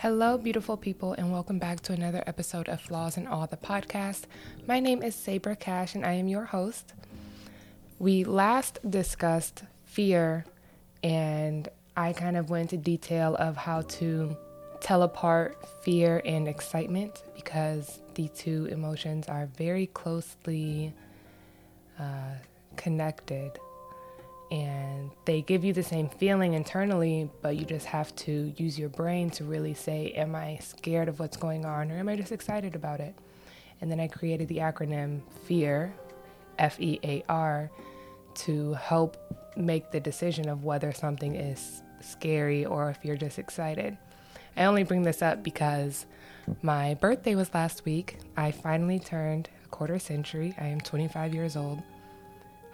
Hello, 0.00 0.36
beautiful 0.36 0.76
people, 0.76 1.14
and 1.14 1.32
welcome 1.32 1.58
back 1.58 1.80
to 1.80 1.94
another 1.94 2.22
episode 2.26 2.68
of 2.68 2.82
Flaws 2.82 3.16
and 3.16 3.26
All 3.26 3.46
the 3.46 3.56
podcast. 3.56 4.24
My 4.66 4.78
name 4.78 5.02
is 5.02 5.14
Sabra 5.14 5.56
Cash, 5.56 5.94
and 5.94 6.04
I 6.04 6.12
am 6.12 6.28
your 6.28 6.44
host. 6.44 6.92
We 7.98 8.22
last 8.22 8.78
discussed 8.88 9.62
fear, 9.86 10.44
and 11.02 11.66
I 11.96 12.12
kind 12.12 12.36
of 12.36 12.50
went 12.50 12.74
into 12.74 12.84
detail 12.84 13.36
of 13.36 13.56
how 13.56 13.80
to 13.82 14.36
tell 14.80 15.02
apart 15.02 15.66
fear 15.82 16.20
and 16.26 16.46
excitement 16.46 17.22
because 17.34 17.98
the 18.16 18.28
two 18.28 18.66
emotions 18.66 19.28
are 19.28 19.46
very 19.56 19.86
closely 19.86 20.92
uh, 21.98 22.34
connected 22.76 23.58
and 24.50 25.10
they 25.24 25.42
give 25.42 25.64
you 25.64 25.72
the 25.72 25.82
same 25.82 26.08
feeling 26.08 26.54
internally, 26.54 27.28
but 27.42 27.56
you 27.56 27.64
just 27.64 27.86
have 27.86 28.14
to 28.16 28.52
use 28.56 28.78
your 28.78 28.88
brain 28.88 29.30
to 29.30 29.44
really 29.44 29.74
say, 29.74 30.12
Am 30.12 30.34
I 30.34 30.58
scared 30.62 31.08
of 31.08 31.18
what's 31.18 31.36
going 31.36 31.64
on 31.64 31.90
or 31.90 31.98
am 31.98 32.08
I 32.08 32.16
just 32.16 32.32
excited 32.32 32.74
about 32.74 33.00
it? 33.00 33.14
And 33.80 33.90
then 33.90 34.00
I 34.00 34.08
created 34.08 34.48
the 34.48 34.58
acronym 34.58 35.20
FEAR, 35.46 35.92
F 36.58 36.80
E 36.80 37.00
A 37.02 37.24
R, 37.28 37.70
to 38.34 38.74
help 38.74 39.16
make 39.56 39.90
the 39.90 40.00
decision 40.00 40.48
of 40.48 40.64
whether 40.64 40.92
something 40.92 41.34
is 41.34 41.82
scary 42.00 42.64
or 42.64 42.90
if 42.90 43.04
you're 43.04 43.16
just 43.16 43.38
excited. 43.38 43.96
I 44.56 44.64
only 44.64 44.84
bring 44.84 45.02
this 45.02 45.22
up 45.22 45.42
because 45.42 46.06
my 46.62 46.94
birthday 46.94 47.34
was 47.34 47.52
last 47.52 47.84
week. 47.84 48.18
I 48.36 48.52
finally 48.52 48.98
turned 48.98 49.50
a 49.64 49.68
quarter 49.68 49.98
century. 49.98 50.54
I 50.58 50.66
am 50.66 50.80
25 50.80 51.34
years 51.34 51.56
old. 51.56 51.82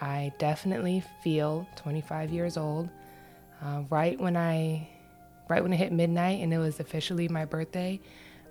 I 0.03 0.33
definitely 0.39 1.05
feel 1.23 1.65
25 1.77 2.33
years 2.33 2.57
old. 2.57 2.89
Uh, 3.63 3.83
right 3.89 4.21
when 4.21 4.37
I, 4.37 4.89
right 5.49 5.63
when 5.63 5.73
it 5.73 5.77
hit 5.77 5.93
midnight 5.93 6.43
and 6.43 6.53
it 6.53 6.59
was 6.59 6.81
officially 6.81 7.29
my 7.29 7.45
birthday, 7.45 8.01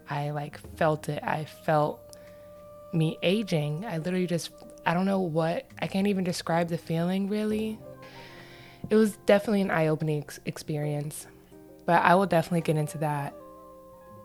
I 0.10 0.30
like 0.30 0.58
felt 0.77 1.10
it. 1.10 1.22
I 1.22 1.44
felt 1.44 2.00
me 2.94 3.18
aging. 3.22 3.84
I 3.85 3.98
literally 3.98 4.27
just, 4.27 4.52
I 4.85 4.94
don't 4.94 5.05
know 5.05 5.20
what, 5.20 5.68
I 5.82 5.88
can't 5.88 6.07
even 6.07 6.24
describe 6.24 6.70
the 6.70 6.77
feeling 6.77 7.27
really. 7.27 7.77
It 8.90 8.96
was 8.96 9.18
definitely 9.26 9.62
an 9.62 9.72
eye 9.72 9.88
opening 9.88 10.22
ex- 10.22 10.40
experience, 10.46 11.27
but 11.85 12.02
I 12.02 12.16
will 12.16 12.27
definitely 12.27 12.62
get 12.62 12.77
into 12.77 12.98
that 12.99 13.34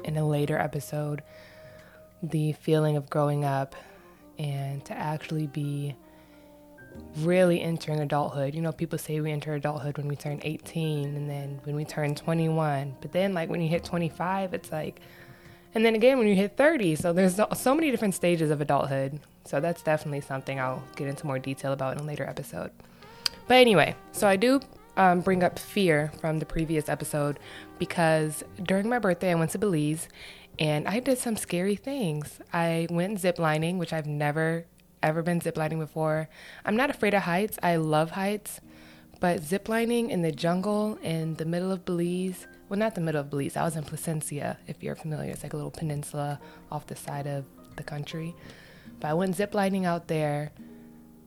in 0.05 0.17
a 0.17 0.27
later 0.27 0.57
episode. 0.57 1.25
The 2.23 2.53
feeling 2.53 2.97
of 2.97 3.11
growing 3.11 3.45
up 3.45 3.75
and 4.39 4.85
to 4.85 4.95
actually 4.95 5.49
be 5.49 5.97
really 7.19 7.61
entering 7.61 8.01
adulthood. 8.01 8.55
You 8.55 8.61
know, 8.61 8.73
people 8.73 8.99
say 8.99 9.21
we 9.21 9.33
enter 9.33 9.55
adulthood 9.55 9.97
when 9.97 10.09
we 10.09 10.17
turn 10.17 10.41
18 10.43 11.17
and 11.17 11.29
then 11.29 11.61
when 11.65 11.77
we 11.77 11.85
turn 11.85 12.15
21. 12.15 12.97
But 13.01 13.13
then, 13.13 13.35
like, 13.35 13.49
when 13.49 13.61
you 13.61 13.69
hit 13.69 13.85
25, 13.85 14.55
it's 14.55 14.73
like, 14.73 15.01
and 15.75 15.85
then 15.85 15.95
again 15.95 16.17
when 16.19 16.27
you 16.27 16.35
hit 16.35 16.57
30. 16.57 16.97
So 16.97 17.13
there's 17.13 17.39
so 17.55 17.75
many 17.75 17.91
different 17.91 18.15
stages 18.15 18.51
of 18.51 18.61
adulthood. 18.61 19.21
So 19.45 19.61
that's 19.61 19.83
definitely 19.83 20.23
something 20.23 20.59
I'll 20.59 20.83
get 20.97 21.07
into 21.07 21.27
more 21.27 21.39
detail 21.39 21.73
about 21.73 21.95
in 21.95 22.01
a 22.01 22.07
later 22.07 22.25
episode. 22.25 22.71
But 23.47 23.59
anyway, 23.59 23.95
so 24.13 24.27
I 24.27 24.37
do 24.37 24.61
um, 24.97 25.21
bring 25.21 25.45
up 25.45 25.59
fear 25.59 26.11
from 26.21 26.39
the 26.39 26.47
previous 26.47 26.89
episode 26.89 27.39
because 27.79 28.43
during 28.63 28.89
my 28.89 28.99
birthday, 28.99 29.31
I 29.31 29.35
went 29.35 29.51
to 29.53 29.59
Belize 29.59 30.09
and 30.59 30.89
I 30.89 31.01
did 31.01 31.19
some 31.19 31.37
scary 31.37 31.77
things. 31.77 32.41
I 32.53 32.87
went 32.91 33.21
ziplining, 33.21 33.77
which 33.77 33.93
I've 33.93 34.07
never 34.07 34.65
ever 35.07 35.23
been 35.23 35.41
ziplining 35.41 35.79
before. 35.79 36.29
I'm 36.65 36.77
not 36.77 36.91
afraid 36.91 37.15
of 37.15 37.23
heights. 37.23 37.59
I 37.63 37.77
love 37.77 38.11
heights. 38.13 38.61
But 39.19 39.41
ziplining 39.41 40.11
in 40.11 40.23
the 40.23 40.33
jungle 40.33 40.99
in 41.03 41.35
the 41.35 41.45
middle 41.45 41.73
of 41.73 41.85
Belize, 41.85 42.47
well, 42.69 42.79
not 42.79 42.95
the 42.95 43.01
middle 43.01 43.21
of 43.21 43.31
Belize, 43.31 43.57
I 43.57 43.65
was 43.65 43.77
in 43.77 43.85
Placencia, 43.85 44.59
if 44.67 44.83
you're 44.83 44.95
familiar. 44.95 45.31
It's 45.31 45.43
like 45.43 45.55
a 45.55 45.57
little 45.57 45.71
peninsula 45.71 46.39
off 46.71 46.87
the 46.87 46.97
side 46.97 47.27
of 47.27 47.45
the 47.77 47.83
country. 47.83 48.35
But 49.01 49.09
I 49.09 49.15
went 49.15 49.37
ziplining 49.37 49.85
out 49.85 50.09
there, 50.09 50.53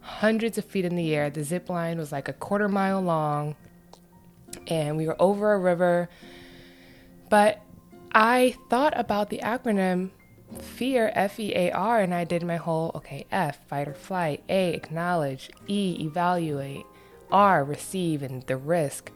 hundreds 0.02 0.58
of 0.58 0.66
feet 0.66 0.86
in 0.86 0.96
the 0.96 1.16
air. 1.16 1.30
The 1.30 1.44
zip 1.44 1.70
line 1.70 1.98
was 1.98 2.12
like 2.12 2.28
a 2.28 2.34
quarter 2.34 2.68
mile 2.68 3.02
long, 3.02 3.56
and 4.68 4.98
we 4.98 5.08
were 5.08 5.20
over 5.20 5.54
a 5.54 5.60
river. 5.60 6.10
But 7.30 7.62
I 8.14 8.56
thought 8.70 8.94
about 8.98 9.30
the 9.30 9.40
acronym 9.40 10.12
fear 10.62 11.12
f-e-a-r 11.14 12.00
and 12.00 12.14
i 12.14 12.24
did 12.24 12.44
my 12.44 12.56
whole 12.56 12.92
okay 12.96 13.26
f 13.32 13.60
fight 13.68 13.88
or 13.88 13.94
flight 13.94 14.44
a 14.50 14.74
acknowledge 14.74 15.50
e 15.68 15.98
evaluate 16.02 16.86
r 17.32 17.64
receive 17.64 18.24
and 18.24 18.44
the 18.44 18.58
risk. 18.58 19.12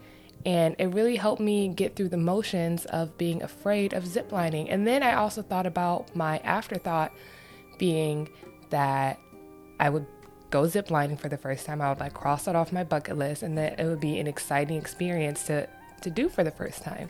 And 0.46 0.76
it 0.78 0.88
really 0.88 1.16
helped 1.16 1.40
me 1.40 1.68
get 1.68 1.96
through 1.96 2.10
the 2.10 2.18
motions 2.18 2.84
of 2.86 3.16
being 3.16 3.42
afraid 3.42 3.94
of 3.94 4.04
ziplining. 4.04 4.66
And 4.68 4.86
then 4.86 5.02
i 5.02 5.14
also 5.14 5.42
thought 5.42 5.66
about 5.66 6.14
my 6.14 6.38
afterthought 6.38 7.12
being 7.78 8.28
that 8.70 9.18
i 9.80 9.88
would 9.88 10.06
go 10.50 10.62
ziplining 10.62 11.18
for 11.18 11.28
the 11.28 11.36
first 11.36 11.66
time. 11.66 11.80
I 11.80 11.88
would 11.88 11.98
like 11.98 12.14
cross 12.14 12.46
it 12.46 12.54
off 12.54 12.72
my 12.72 12.84
bucket 12.84 13.18
list 13.18 13.42
and 13.42 13.58
that 13.58 13.80
it 13.80 13.86
would 13.86 14.00
be 14.00 14.18
an 14.20 14.26
exciting 14.26 14.76
experience 14.76 15.44
to 15.44 15.68
to 16.02 16.10
do 16.10 16.28
for 16.28 16.44
the 16.44 16.50
first 16.50 16.82
time 16.82 17.08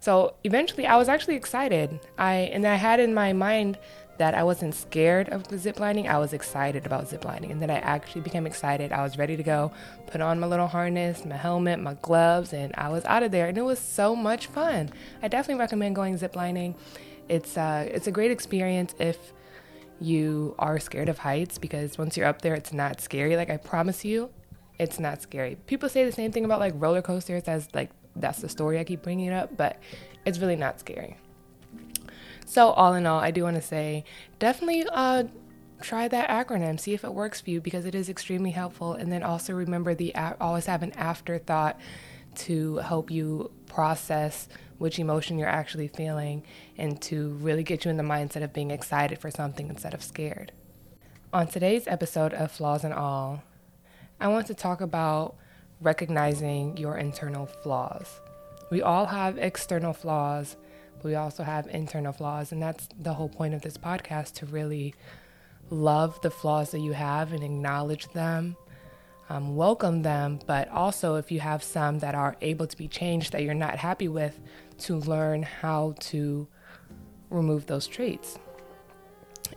so 0.00 0.34
eventually, 0.44 0.86
I 0.86 0.96
was 0.96 1.08
actually 1.08 1.36
excited. 1.36 2.00
I 2.18 2.34
and 2.54 2.66
I 2.66 2.76
had 2.76 3.00
in 3.00 3.12
my 3.12 3.34
mind 3.34 3.78
that 4.16 4.34
I 4.34 4.42
wasn't 4.42 4.74
scared 4.74 5.28
of 5.28 5.44
ziplining. 5.48 6.08
I 6.08 6.18
was 6.18 6.32
excited 6.32 6.86
about 6.86 7.08
ziplining, 7.08 7.50
and 7.50 7.60
then 7.60 7.70
I 7.70 7.78
actually 7.78 8.22
became 8.22 8.46
excited. 8.46 8.92
I 8.92 9.02
was 9.02 9.18
ready 9.18 9.36
to 9.36 9.42
go, 9.42 9.72
put 10.06 10.22
on 10.22 10.40
my 10.40 10.46
little 10.46 10.66
harness, 10.66 11.24
my 11.26 11.36
helmet, 11.36 11.80
my 11.80 11.94
gloves, 11.94 12.54
and 12.54 12.74
I 12.76 12.88
was 12.88 13.04
out 13.04 13.22
of 13.22 13.30
there. 13.30 13.46
And 13.46 13.58
it 13.58 13.62
was 13.62 13.78
so 13.78 14.16
much 14.16 14.46
fun. 14.46 14.90
I 15.22 15.28
definitely 15.28 15.60
recommend 15.60 15.94
going 15.96 16.18
ziplining. 16.18 16.76
It's 17.28 17.58
uh, 17.58 17.86
it's 17.90 18.06
a 18.06 18.12
great 18.12 18.30
experience 18.30 18.94
if 18.98 19.34
you 20.00 20.54
are 20.58 20.78
scared 20.78 21.10
of 21.10 21.18
heights 21.18 21.58
because 21.58 21.98
once 21.98 22.16
you're 22.16 22.26
up 22.26 22.40
there, 22.40 22.54
it's 22.54 22.72
not 22.72 23.02
scary. 23.02 23.36
Like 23.36 23.50
I 23.50 23.58
promise 23.58 24.02
you, 24.02 24.30
it's 24.78 24.98
not 24.98 25.20
scary. 25.20 25.56
People 25.66 25.90
say 25.90 26.06
the 26.06 26.12
same 26.12 26.32
thing 26.32 26.46
about 26.46 26.58
like 26.58 26.72
roller 26.76 27.02
coasters 27.02 27.42
as 27.44 27.68
like 27.74 27.90
that's 28.16 28.40
the 28.40 28.48
story 28.48 28.78
I 28.78 28.84
keep 28.84 29.02
bringing 29.02 29.30
up, 29.30 29.56
but 29.56 29.78
it's 30.24 30.38
really 30.38 30.56
not 30.56 30.80
scary. 30.80 31.16
So, 32.46 32.70
all 32.70 32.94
in 32.94 33.06
all, 33.06 33.20
I 33.20 33.30
do 33.30 33.44
want 33.44 33.56
to 33.56 33.62
say 33.62 34.04
definitely 34.38 34.84
uh, 34.90 35.24
try 35.80 36.08
that 36.08 36.28
acronym, 36.28 36.78
see 36.78 36.94
if 36.94 37.04
it 37.04 37.14
works 37.14 37.40
for 37.40 37.50
you 37.50 37.60
because 37.60 37.86
it 37.86 37.94
is 37.94 38.08
extremely 38.08 38.50
helpful. 38.50 38.94
And 38.94 39.12
then 39.12 39.22
also 39.22 39.52
remember 39.52 39.94
the 39.94 40.14
always 40.40 40.66
have 40.66 40.82
an 40.82 40.92
afterthought 40.92 41.78
to 42.36 42.76
help 42.78 43.10
you 43.10 43.50
process 43.66 44.48
which 44.78 44.98
emotion 44.98 45.38
you're 45.38 45.48
actually 45.48 45.88
feeling 45.88 46.42
and 46.78 47.00
to 47.02 47.30
really 47.34 47.62
get 47.62 47.84
you 47.84 47.90
in 47.90 47.96
the 47.96 48.02
mindset 48.02 48.42
of 48.42 48.52
being 48.52 48.70
excited 48.70 49.18
for 49.18 49.30
something 49.30 49.68
instead 49.68 49.94
of 49.94 50.02
scared. 50.02 50.52
On 51.32 51.46
today's 51.46 51.86
episode 51.86 52.32
of 52.32 52.50
Flaws 52.50 52.82
and 52.82 52.94
All, 52.94 53.42
I 54.18 54.28
want 54.28 54.46
to 54.48 54.54
talk 54.54 54.80
about 54.80 55.36
recognizing 55.80 56.76
your 56.76 56.96
internal 56.98 57.46
flaws. 57.46 58.20
We 58.70 58.82
all 58.82 59.06
have 59.06 59.38
external 59.38 59.92
flaws, 59.92 60.56
but 60.96 61.04
we 61.06 61.14
also 61.14 61.42
have 61.42 61.66
internal 61.68 62.12
flaws. 62.12 62.52
And 62.52 62.62
that's 62.62 62.88
the 62.98 63.14
whole 63.14 63.28
point 63.28 63.54
of 63.54 63.62
this 63.62 63.76
podcast 63.76 64.34
to 64.34 64.46
really 64.46 64.94
love 65.70 66.20
the 66.20 66.30
flaws 66.30 66.70
that 66.72 66.80
you 66.80 66.92
have 66.92 67.32
and 67.32 67.42
acknowledge 67.42 68.08
them, 68.08 68.56
um, 69.28 69.56
welcome 69.56 70.02
them, 70.02 70.40
but 70.46 70.68
also 70.68 71.14
if 71.16 71.30
you 71.30 71.40
have 71.40 71.62
some 71.62 72.00
that 72.00 72.14
are 72.14 72.36
able 72.40 72.66
to 72.66 72.76
be 72.76 72.88
changed 72.88 73.32
that 73.32 73.42
you're 73.42 73.54
not 73.54 73.78
happy 73.78 74.08
with, 74.08 74.38
to 74.78 74.96
learn 74.96 75.42
how 75.42 75.94
to 76.00 76.46
remove 77.30 77.66
those 77.66 77.86
traits 77.86 78.38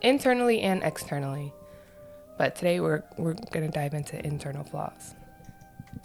internally 0.02 0.62
and 0.62 0.84
externally. 0.84 1.54
But 2.38 2.56
today 2.56 2.80
we're, 2.80 3.04
we're 3.18 3.34
going 3.52 3.66
to 3.66 3.72
dive 3.72 3.94
into 3.94 4.24
internal 4.26 4.64
flaws. 4.64 5.16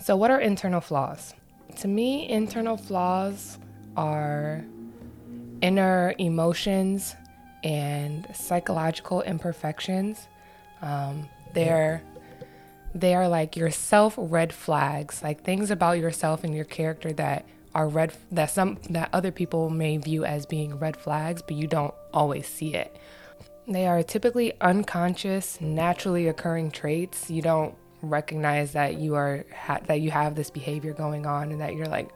So, 0.01 0.17
what 0.17 0.31
are 0.31 0.41
internal 0.41 0.81
flaws? 0.81 1.35
To 1.77 1.89
me, 1.89 2.29
internal 2.29 2.77
flaws 2.77 3.59
are 3.97 4.65
inner 5.61 6.15
emotions 6.19 7.15
and 7.65 8.27
psychological 8.35 9.23
imperfections. 9.23 10.29
Um, 10.83 11.29
they're 11.53 12.03
they 12.95 13.15
are 13.15 13.29
like 13.29 13.57
your 13.57 13.71
self 13.71 14.15
red 14.17 14.53
flags, 14.53 15.23
like 15.23 15.43
things 15.43 15.71
about 15.71 15.99
yourself 15.99 16.45
and 16.45 16.55
your 16.55 16.65
character 16.65 17.13
that 17.15 17.45
are 17.75 17.89
red 17.89 18.13
that 18.33 18.51
some 18.51 18.79
that 18.91 19.11
other 19.13 19.31
people 19.31 19.71
may 19.71 19.97
view 19.97 20.25
as 20.25 20.47
being 20.47 20.79
red 20.79 20.97
flags, 20.97 21.43
but 21.43 21.57
you 21.57 21.67
don't 21.67 21.95
always 22.13 22.47
see 22.47 22.75
it. 22.75 22.97
They 23.67 23.87
are 23.87 24.03
typically 24.03 24.55
unconscious, 24.61 25.61
naturally 25.61 26.27
occurring 26.29 26.71
traits. 26.71 27.31
You 27.31 27.43
don't 27.43 27.75
recognize 28.03 28.73
that 28.73 28.97
you 28.97 29.15
are 29.15 29.45
ha- 29.55 29.81
that 29.87 30.01
you 30.01 30.11
have 30.11 30.35
this 30.35 30.51
behavior 30.51 30.93
going 30.93 31.27
on 31.27 31.51
and 31.53 31.61
that 31.61 31.75
you're 31.75 31.89
like 31.89 32.11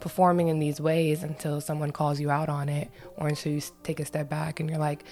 performing 0.00 0.48
in 0.48 0.58
these 0.58 0.80
ways 0.80 1.22
until 1.22 1.60
someone 1.60 1.90
calls 1.90 2.18
you 2.18 2.30
out 2.30 2.48
on 2.48 2.68
it 2.68 2.90
or 3.16 3.28
until 3.28 3.52
you 3.52 3.60
take 3.82 4.00
a 4.00 4.04
step 4.04 4.28
back 4.28 4.60
and 4.60 4.70
you're 4.70 4.78
like 4.78 5.04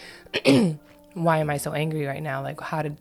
why 1.14 1.38
am 1.38 1.50
i 1.50 1.58
so 1.58 1.72
angry 1.72 2.06
right 2.06 2.22
now 2.22 2.42
like 2.42 2.58
how 2.60 2.80
did 2.80 2.96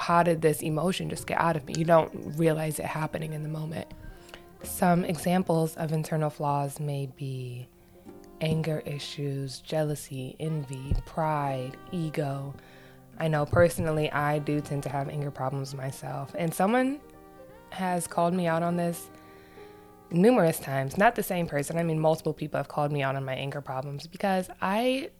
how 0.00 0.22
did 0.24 0.42
this 0.42 0.60
emotion 0.62 1.08
just 1.08 1.28
get 1.28 1.40
out 1.40 1.54
of 1.54 1.64
me 1.66 1.74
you 1.76 1.84
don't 1.84 2.10
realize 2.36 2.80
it 2.80 2.86
happening 2.86 3.32
in 3.32 3.44
the 3.44 3.48
moment 3.48 3.86
some 4.62 5.04
examples 5.04 5.76
of 5.76 5.92
internal 5.92 6.30
flaws 6.30 6.80
may 6.80 7.06
be 7.16 7.68
anger 8.40 8.82
issues, 8.86 9.60
jealousy, 9.60 10.36
envy, 10.40 10.94
pride, 11.06 11.76
ego. 11.92 12.54
I 13.20 13.28
know 13.28 13.44
personally 13.44 14.10
I 14.10 14.38
do 14.38 14.60
tend 14.60 14.82
to 14.84 14.88
have 14.88 15.08
anger 15.08 15.30
problems 15.30 15.74
myself. 15.74 16.34
And 16.36 16.52
someone 16.52 17.00
has 17.68 18.06
called 18.06 18.32
me 18.34 18.46
out 18.46 18.62
on 18.62 18.76
this 18.76 19.10
numerous 20.10 20.58
times. 20.58 20.96
Not 20.96 21.14
the 21.14 21.22
same 21.22 21.46
person. 21.46 21.76
I 21.76 21.82
mean 21.82 22.00
multiple 22.00 22.32
people 22.32 22.58
have 22.58 22.68
called 22.68 22.90
me 22.90 23.02
out 23.02 23.14
on 23.16 23.24
my 23.24 23.34
anger 23.34 23.60
problems 23.60 24.06
because 24.06 24.48
I 24.60 25.10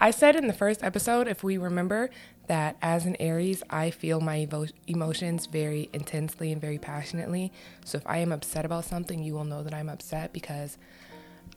I 0.00 0.12
said 0.12 0.36
in 0.36 0.46
the 0.46 0.52
first 0.52 0.82
episode 0.82 1.28
if 1.28 1.44
we 1.44 1.58
remember 1.58 2.08
that 2.46 2.76
as 2.82 3.04
an 3.04 3.16
Aries, 3.20 3.62
I 3.70 3.90
feel 3.90 4.20
my 4.20 4.46
evo- 4.46 4.72
emotions 4.86 5.46
very 5.46 5.90
intensely 5.92 6.52
and 6.52 6.60
very 6.60 6.78
passionately. 6.78 7.52
So 7.84 7.98
if 7.98 8.06
I 8.06 8.18
am 8.18 8.32
upset 8.32 8.64
about 8.64 8.84
something, 8.84 9.22
you 9.22 9.34
will 9.34 9.44
know 9.44 9.62
that 9.62 9.74
I'm 9.74 9.88
upset 9.88 10.32
because 10.32 10.78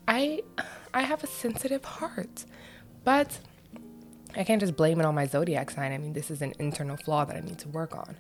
I 0.08 0.42
I 0.94 1.04
have 1.04 1.24
a 1.24 1.28
sensitive 1.28 1.86
heart. 1.86 2.46
But 3.04 3.40
I 4.36 4.44
can't 4.44 4.60
just 4.60 4.76
blame 4.76 5.00
it 5.00 5.06
on 5.06 5.16
my 5.16 5.26
zodiac 5.26 5.72
sign. 5.72 5.92
I 5.92 5.98
mean, 5.98 6.14
this 6.14 6.30
is 6.30 6.42
an 6.42 6.54
internal 6.60 6.98
flaw 6.98 7.26
that 7.26 7.36
I 7.36 7.40
need 7.40 7.60
to 7.60 7.70
work 7.70 7.96
on. 7.96 8.18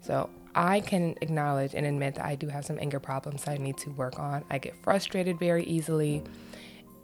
So 0.00 0.28
I 0.54 0.80
can 0.80 1.14
acknowledge 1.20 1.74
and 1.74 1.86
admit 1.86 2.16
that 2.16 2.24
I 2.24 2.34
do 2.34 2.48
have 2.48 2.64
some 2.64 2.78
anger 2.80 3.00
problems 3.00 3.44
that 3.44 3.52
I 3.52 3.56
need 3.56 3.76
to 3.78 3.90
work 3.90 4.18
on. 4.18 4.44
I 4.50 4.58
get 4.58 4.74
frustrated 4.82 5.38
very 5.38 5.64
easily 5.64 6.22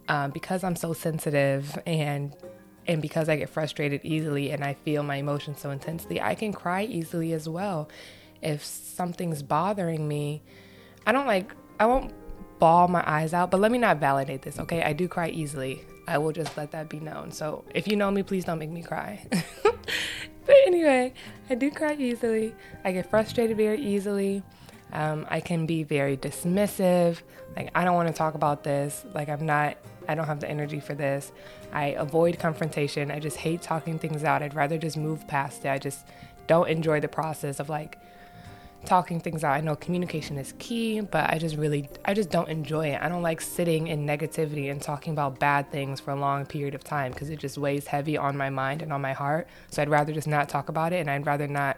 um, 0.07 0.31
because 0.31 0.63
I'm 0.63 0.75
so 0.75 0.93
sensitive 0.93 1.77
and 1.85 2.35
and 2.87 3.03
because 3.03 3.29
I 3.29 3.35
get 3.35 3.49
frustrated 3.49 4.01
easily 4.03 4.49
and 4.49 4.63
I 4.63 4.73
feel 4.73 5.03
my 5.03 5.17
emotions 5.17 5.59
so 5.59 5.69
intensely. 5.69 6.19
I 6.19 6.33
can 6.33 6.51
cry 6.51 6.85
easily 6.85 7.33
as 7.33 7.47
well. 7.47 7.87
If 8.41 8.65
something's 8.65 9.43
bothering 9.43 10.07
me, 10.07 10.41
I 11.05 11.11
don't 11.11 11.27
like 11.27 11.53
I 11.79 11.85
won't 11.85 12.13
bawl 12.59 12.87
my 12.87 13.03
eyes 13.09 13.33
out, 13.33 13.51
but 13.51 13.59
let 13.59 13.71
me 13.71 13.77
not 13.77 13.97
validate 13.97 14.41
this, 14.41 14.59
okay? 14.59 14.83
I 14.83 14.93
do 14.93 15.07
cry 15.07 15.29
easily. 15.29 15.83
I 16.07 16.17
will 16.17 16.31
just 16.31 16.57
let 16.57 16.71
that 16.71 16.89
be 16.89 16.99
known. 16.99 17.31
So 17.31 17.63
if 17.73 17.87
you 17.87 17.95
know 17.95 18.11
me, 18.11 18.23
please 18.23 18.45
don't 18.45 18.59
make 18.59 18.69
me 18.69 18.81
cry. 18.81 19.25
but 19.63 20.55
anyway, 20.65 21.13
I 21.49 21.55
do 21.55 21.71
cry 21.71 21.95
easily. 21.95 22.53
I 22.83 22.91
get 22.91 23.09
frustrated 23.09 23.57
very 23.57 23.81
easily. 23.81 24.43
Um, 24.91 25.25
I 25.29 25.39
can 25.39 25.65
be 25.65 25.83
very 25.83 26.17
dismissive. 26.17 27.21
Like, 27.55 27.69
I 27.75 27.83
don't 27.83 27.95
want 27.95 28.07
to 28.07 28.13
talk 28.13 28.33
about 28.33 28.63
this. 28.63 29.05
Like, 29.13 29.29
I'm 29.29 29.45
not, 29.45 29.77
I 30.07 30.15
don't 30.15 30.25
have 30.25 30.39
the 30.39 30.49
energy 30.49 30.79
for 30.79 30.95
this. 30.95 31.31
I 31.71 31.89
avoid 31.89 32.39
confrontation. 32.39 33.11
I 33.11 33.19
just 33.19 33.37
hate 33.37 33.61
talking 33.61 33.99
things 33.99 34.23
out. 34.23 34.41
I'd 34.41 34.55
rather 34.55 34.77
just 34.79 34.97
move 34.97 35.27
past 35.27 35.63
it. 35.65 35.69
I 35.69 35.77
just 35.77 36.07
don't 36.47 36.67
enjoy 36.67 36.99
the 36.99 37.07
process 37.07 37.59
of 37.59 37.69
like 37.69 37.99
talking 38.85 39.19
things 39.19 39.43
out. 39.43 39.53
I 39.53 39.61
know 39.61 39.75
communication 39.75 40.37
is 40.37 40.53
key, 40.57 41.01
but 41.01 41.29
I 41.29 41.37
just 41.37 41.55
really, 41.55 41.89
I 42.05 42.13
just 42.13 42.29
don't 42.29 42.49
enjoy 42.49 42.87
it. 42.87 43.01
I 43.01 43.09
don't 43.09 43.21
like 43.21 43.41
sitting 43.41 43.87
in 43.87 44.05
negativity 44.05 44.71
and 44.71 44.81
talking 44.81 45.13
about 45.13 45.39
bad 45.39 45.71
things 45.71 45.99
for 45.99 46.11
a 46.11 46.15
long 46.15 46.45
period 46.45 46.75
of 46.75 46.83
time 46.83 47.11
because 47.11 47.29
it 47.29 47.39
just 47.39 47.57
weighs 47.57 47.87
heavy 47.87 48.17
on 48.17 48.37
my 48.37 48.49
mind 48.49 48.81
and 48.81 48.93
on 48.93 49.01
my 49.01 49.13
heart. 49.13 49.47
So 49.69 49.81
I'd 49.81 49.89
rather 49.89 50.13
just 50.13 50.27
not 50.27 50.49
talk 50.49 50.69
about 50.69 50.93
it 50.93 50.97
and 50.97 51.09
I'd 51.09 51.25
rather 51.25 51.47
not 51.47 51.77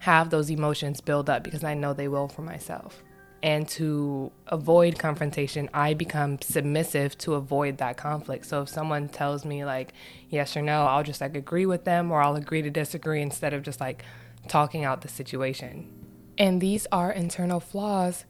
have 0.00 0.30
those 0.30 0.50
emotions 0.50 1.00
build 1.00 1.30
up 1.30 1.42
because 1.42 1.64
I 1.64 1.74
know 1.74 1.92
they 1.92 2.08
will 2.08 2.28
for 2.28 2.42
myself. 2.42 3.02
And 3.42 3.68
to 3.70 4.32
avoid 4.46 4.98
confrontation, 4.98 5.68
I 5.74 5.92
become 5.92 6.40
submissive 6.40 7.18
to 7.18 7.34
avoid 7.34 7.76
that 7.78 7.98
conflict. 7.98 8.46
So 8.46 8.62
if 8.62 8.70
someone 8.70 9.08
tells 9.08 9.44
me 9.44 9.66
like 9.66 9.92
yes 10.30 10.56
or 10.56 10.62
no, 10.62 10.84
I'll 10.84 11.02
just 11.02 11.20
like 11.20 11.36
agree 11.36 11.66
with 11.66 11.84
them 11.84 12.10
or 12.10 12.22
I'll 12.22 12.36
agree 12.36 12.62
to 12.62 12.70
disagree 12.70 13.20
instead 13.20 13.52
of 13.52 13.62
just 13.62 13.80
like 13.80 14.02
talking 14.48 14.84
out 14.84 15.02
the 15.02 15.08
situation. 15.08 16.03
And 16.38 16.60
these 16.60 16.86
are 16.90 17.10
internal 17.10 17.60
flaws 17.60 18.24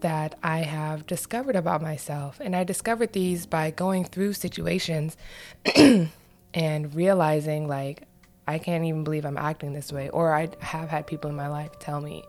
that 0.00 0.38
I 0.42 0.60
have 0.60 1.06
discovered 1.06 1.56
about 1.56 1.82
myself. 1.82 2.40
And 2.40 2.56
I 2.56 2.64
discovered 2.64 3.12
these 3.12 3.46
by 3.46 3.70
going 3.70 4.04
through 4.04 4.34
situations 4.34 5.16
and 6.54 6.94
realizing, 6.94 7.68
like, 7.68 8.04
I 8.46 8.58
can't 8.58 8.84
even 8.84 9.04
believe 9.04 9.24
I'm 9.24 9.36
acting 9.36 9.72
this 9.72 9.92
way. 9.92 10.08
Or 10.08 10.34
I 10.34 10.48
have 10.60 10.88
had 10.88 11.06
people 11.06 11.30
in 11.30 11.36
my 11.36 11.48
life 11.48 11.78
tell 11.78 12.00
me, 12.00 12.24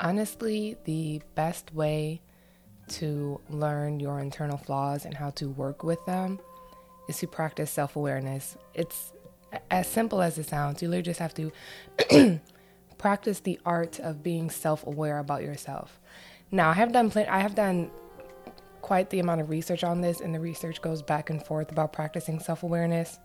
honestly, 0.00 0.76
the 0.84 1.20
best 1.34 1.74
way 1.74 2.20
to 2.88 3.40
learn 3.50 3.98
your 3.98 4.20
internal 4.20 4.56
flaws 4.56 5.04
and 5.04 5.14
how 5.14 5.30
to 5.30 5.48
work 5.48 5.82
with 5.82 6.04
them 6.06 6.38
is 7.08 7.18
to 7.18 7.26
practice 7.26 7.70
self 7.70 7.96
awareness. 7.96 8.56
It's 8.74 9.12
as 9.70 9.86
simple 9.86 10.22
as 10.22 10.38
it 10.38 10.48
sounds. 10.48 10.82
You 10.82 10.88
literally 10.88 11.02
just 11.02 11.20
have 11.20 11.34
to 11.34 12.40
practice 12.98 13.40
the 13.40 13.58
art 13.64 13.98
of 14.00 14.22
being 14.22 14.50
self-aware 14.50 15.18
about 15.18 15.42
yourself. 15.42 16.00
Now, 16.50 16.70
I 16.70 16.74
have 16.74 16.92
done 16.92 17.10
pl- 17.10 17.26
I 17.28 17.40
have 17.40 17.54
done 17.54 17.90
quite 18.82 19.10
the 19.10 19.18
amount 19.18 19.40
of 19.40 19.50
research 19.50 19.82
on 19.82 20.00
this, 20.00 20.20
and 20.20 20.34
the 20.34 20.40
research 20.40 20.80
goes 20.80 21.02
back 21.02 21.28
and 21.30 21.42
forth 21.44 21.72
about 21.72 21.92
practicing 21.92 22.38
self-awareness. 22.38 23.18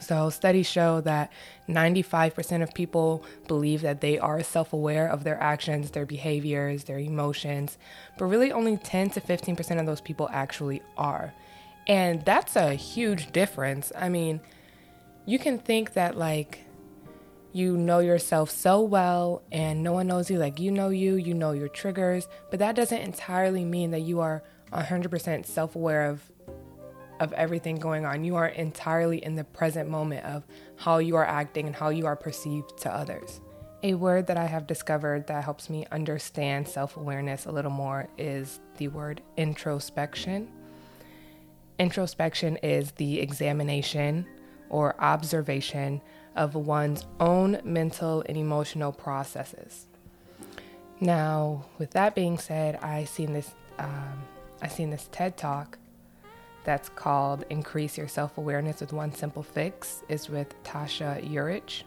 So, 0.00 0.30
studies 0.30 0.66
show 0.68 1.00
that 1.02 1.32
95% 1.68 2.62
of 2.62 2.72
people 2.72 3.24
believe 3.48 3.82
that 3.82 4.00
they 4.00 4.18
are 4.18 4.42
self 4.42 4.72
aware 4.72 5.08
of 5.08 5.24
their 5.24 5.40
actions, 5.40 5.90
their 5.90 6.06
behaviors, 6.06 6.84
their 6.84 6.98
emotions, 6.98 7.78
but 8.16 8.26
really 8.26 8.52
only 8.52 8.76
10 8.76 9.10
to 9.10 9.20
15% 9.20 9.80
of 9.80 9.86
those 9.86 10.00
people 10.00 10.28
actually 10.32 10.82
are. 10.96 11.34
And 11.88 12.24
that's 12.24 12.54
a 12.54 12.74
huge 12.74 13.32
difference. 13.32 13.90
I 13.96 14.08
mean, 14.08 14.40
you 15.26 15.38
can 15.38 15.58
think 15.58 15.94
that, 15.94 16.16
like, 16.16 16.64
you 17.52 17.76
know 17.76 17.98
yourself 17.98 18.50
so 18.50 18.80
well 18.80 19.42
and 19.50 19.82
no 19.82 19.92
one 19.92 20.06
knows 20.06 20.30
you 20.30 20.38
like 20.38 20.60
you 20.60 20.70
know 20.70 20.90
you, 20.90 21.16
you 21.16 21.34
know 21.34 21.52
your 21.52 21.68
triggers, 21.68 22.28
but 22.50 22.58
that 22.58 22.76
doesn't 22.76 23.00
entirely 23.00 23.64
mean 23.64 23.90
that 23.90 24.00
you 24.00 24.20
are 24.20 24.42
100% 24.72 25.46
self 25.46 25.74
aware 25.74 26.10
of 26.10 26.22
of 27.20 27.32
everything 27.32 27.76
going 27.76 28.04
on. 28.04 28.24
You 28.24 28.36
are 28.36 28.46
entirely 28.46 29.22
in 29.24 29.34
the 29.34 29.44
present 29.44 29.88
moment 29.88 30.24
of 30.24 30.44
how 30.76 30.98
you 30.98 31.16
are 31.16 31.24
acting 31.24 31.66
and 31.66 31.74
how 31.74 31.88
you 31.88 32.06
are 32.06 32.16
perceived 32.16 32.78
to 32.78 32.94
others. 32.94 33.40
A 33.82 33.94
word 33.94 34.26
that 34.26 34.36
I 34.36 34.46
have 34.46 34.66
discovered 34.66 35.26
that 35.28 35.44
helps 35.44 35.70
me 35.70 35.86
understand 35.92 36.66
self 36.68 36.96
awareness 36.96 37.46
a 37.46 37.52
little 37.52 37.70
more 37.70 38.08
is 38.18 38.60
the 38.76 38.88
word 38.88 39.22
introspection. 39.36 40.48
Introspection 41.78 42.56
is 42.58 42.90
the 42.92 43.20
examination 43.20 44.26
or 44.68 45.00
observation 45.00 46.02
of 46.38 46.54
one's 46.54 47.04
own 47.18 47.60
mental 47.64 48.22
and 48.26 48.36
emotional 48.36 48.92
processes. 48.92 49.86
Now, 51.00 51.64
with 51.78 51.90
that 51.90 52.14
being 52.14 52.38
said, 52.38 52.76
I 52.76 53.04
seen 53.04 53.32
this 53.34 53.50
um, 53.78 54.22
I 54.62 54.68
seen 54.68 54.90
this 54.90 55.08
TED 55.12 55.36
talk 55.36 55.78
that's 56.64 56.88
called 56.88 57.44
"Increase 57.50 57.98
Your 57.98 58.08
Self 58.08 58.38
Awareness 58.38 58.80
with 58.80 58.92
One 58.92 59.12
Simple 59.12 59.42
Fix." 59.42 60.02
is 60.08 60.30
with 60.30 60.60
Tasha 60.62 61.28
Eurich, 61.28 61.82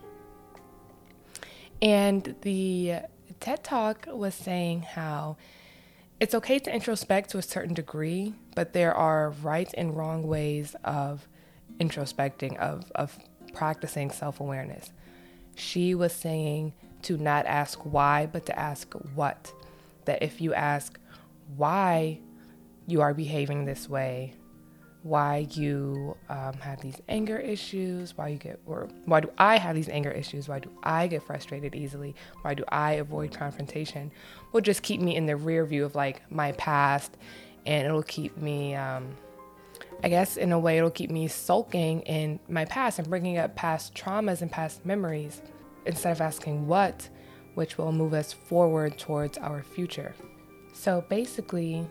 and 1.82 2.36
the 2.42 3.00
TED 3.40 3.64
talk 3.64 4.06
was 4.12 4.36
saying 4.36 4.82
how 4.82 5.38
it's 6.20 6.36
okay 6.36 6.60
to 6.60 6.74
introspect 6.74 7.30
to 7.32 7.38
a 7.38 7.42
certain 7.42 7.74
degree, 7.74 8.34
but 8.54 8.74
there 8.74 8.94
are 8.94 9.30
right 9.30 9.74
and 9.76 9.96
wrong 9.96 10.28
ways 10.28 10.76
of 10.84 11.28
introspecting 11.80 12.58
of 12.58 12.92
of 12.96 13.18
practicing 13.54 14.12
self 14.12 14.40
awareness. 14.40 14.92
She 15.56 15.96
was 15.96 16.14
saying 16.14 16.74
to 17.04 17.18
not 17.18 17.46
ask 17.46 17.80
why, 17.80 18.26
but 18.26 18.46
to 18.48 18.58
ask 18.58 18.94
what. 19.16 19.54
That 20.06 20.24
if 20.24 20.42
you 20.42 20.54
ask 20.54 21.00
why 21.56 22.20
you 22.88 23.02
are 23.02 23.14
behaving 23.14 23.66
this 23.66 23.88
way, 23.88 24.34
why 25.04 25.48
you 25.52 26.16
um, 26.30 26.54
have 26.54 26.80
these 26.82 27.02
anger 27.10 27.38
issues, 27.38 28.18
why 28.18 28.28
you 28.30 28.38
get, 28.38 28.60
or 28.66 28.88
why 29.06 29.20
do 29.20 29.30
I 29.38 29.58
have 29.58 29.76
these 29.76 29.90
anger 29.90 30.12
issues? 30.12 30.48
Why 30.48 30.60
do 30.60 30.70
I 30.84 31.08
get 31.08 31.24
frustrated 31.24 31.76
easily? 31.76 32.16
Why 32.44 32.54
do 32.54 32.64
I 32.70 32.94
avoid 32.94 33.32
confrontation? 33.34 34.12
Will 34.52 34.62
just 34.62 34.84
keep 34.84 35.02
me 35.02 35.16
in 35.16 35.26
the 35.26 35.36
rear 35.36 35.66
view 35.66 35.86
of 35.86 35.96
like 35.96 36.22
my 36.32 36.52
past, 36.54 37.18
and 37.66 37.86
it'll 37.86 38.04
keep 38.04 38.38
me 38.38 38.76
um, 38.76 39.16
I 40.04 40.10
guess 40.10 40.36
in 40.36 40.52
a 40.52 40.60
way 40.60 40.78
it'll 40.78 40.90
keep 40.90 41.12
me 41.12 41.28
sulking 41.28 42.02
in 42.02 42.40
my 42.50 42.66
past 42.66 42.98
and 42.98 43.08
bringing 43.08 43.38
up 43.38 43.56
past 43.56 43.94
traumas 43.94 44.42
and 44.42 44.52
past 44.52 44.84
memories 44.84 45.42
instead 45.86 46.12
of 46.12 46.22
asking 46.22 46.68
what, 46.68 47.08
which 47.54 47.78
will 47.78 47.92
move 47.92 48.14
us 48.14 48.34
forward 48.34 48.98
towards 48.98 49.38
our 49.38 49.62
future. 49.62 50.16
So 50.74 51.06
basically, 51.08 51.86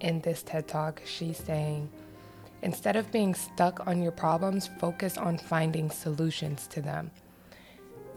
in 0.00 0.20
this 0.20 0.42
TED 0.44 0.68
Talk, 0.68 1.02
she's 1.04 1.38
saying 1.38 1.90
instead 2.62 2.94
of 2.94 3.10
being 3.10 3.34
stuck 3.34 3.84
on 3.86 4.00
your 4.00 4.12
problems, 4.12 4.68
focus 4.78 5.18
on 5.18 5.36
finding 5.36 5.90
solutions 5.90 6.68
to 6.68 6.80
them. 6.80 7.10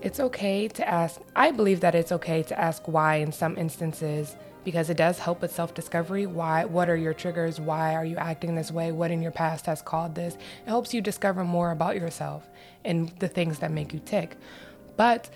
It's 0.01 0.19
okay 0.19 0.67
to 0.69 0.87
ask, 0.87 1.19
I 1.35 1.51
believe 1.51 1.81
that 1.81 1.93
it's 1.95 2.11
okay 2.13 2.41
to 2.43 2.59
ask 2.59 2.87
why 2.87 3.15
in 3.15 3.31
some 3.31 3.57
instances 3.57 4.35
because 4.63 4.89
it 4.89 4.97
does 4.97 5.19
help 5.19 5.41
with 5.41 5.53
self-discovery. 5.53 6.25
Why 6.25 6.65
what 6.65 6.89
are 6.89 6.95
your 6.95 7.13
triggers? 7.13 7.59
Why 7.59 7.95
are 7.95 8.05
you 8.05 8.17
acting 8.17 8.55
this 8.55 8.71
way? 8.71 8.91
What 8.91 9.11
in 9.11 9.21
your 9.21 9.31
past 9.31 9.65
has 9.65 9.81
called 9.81 10.15
this? 10.15 10.35
It 10.35 10.67
helps 10.67 10.93
you 10.93 11.01
discover 11.01 11.43
more 11.43 11.71
about 11.71 11.95
yourself 11.95 12.47
and 12.85 13.09
the 13.19 13.27
things 13.27 13.59
that 13.59 13.71
make 13.71 13.93
you 13.93 13.99
tick. 13.99 14.37
But 14.95 15.29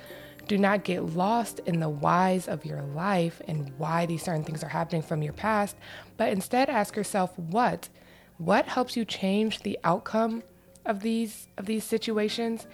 Do 0.47 0.57
not 0.57 0.83
get 0.83 1.15
lost 1.15 1.59
in 1.65 1.79
the 1.79 1.89
whys 1.89 2.47
of 2.47 2.65
your 2.65 2.81
life 2.81 3.41
and 3.47 3.71
why 3.77 4.05
these 4.05 4.23
certain 4.23 4.43
things 4.43 4.63
are 4.63 4.69
happening 4.69 5.01
from 5.01 5.21
your 5.23 5.33
past, 5.33 5.77
but 6.17 6.29
instead 6.29 6.69
ask 6.69 6.95
yourself 6.95 7.37
what 7.37 7.89
what 8.37 8.65
helps 8.65 8.97
you 8.97 9.05
change 9.05 9.59
the 9.59 9.79
outcome 9.83 10.43
of 10.85 10.99
these 11.01 11.47
of 11.57 11.65
these 11.65 11.83
situations 11.83 12.67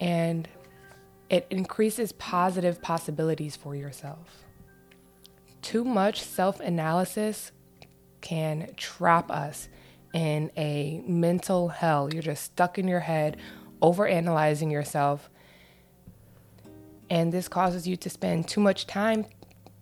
and 0.00 0.48
it 1.30 1.46
increases 1.50 2.12
positive 2.12 2.80
possibilities 2.82 3.56
for 3.56 3.74
yourself. 3.74 4.44
Too 5.62 5.84
much 5.84 6.22
self-analysis 6.22 7.52
can 8.20 8.70
trap 8.76 9.30
us 9.30 9.68
in 10.12 10.50
a 10.56 11.02
mental 11.06 11.68
hell. 11.68 12.12
You're 12.12 12.22
just 12.22 12.44
stuck 12.44 12.78
in 12.78 12.86
your 12.86 13.00
head, 13.00 13.36
overanalyzing 13.82 14.70
yourself. 14.70 15.28
And 17.10 17.32
this 17.32 17.48
causes 17.48 17.86
you 17.86 17.96
to 17.96 18.10
spend 18.10 18.48
too 18.48 18.60
much 18.60 18.86
time 18.86 19.26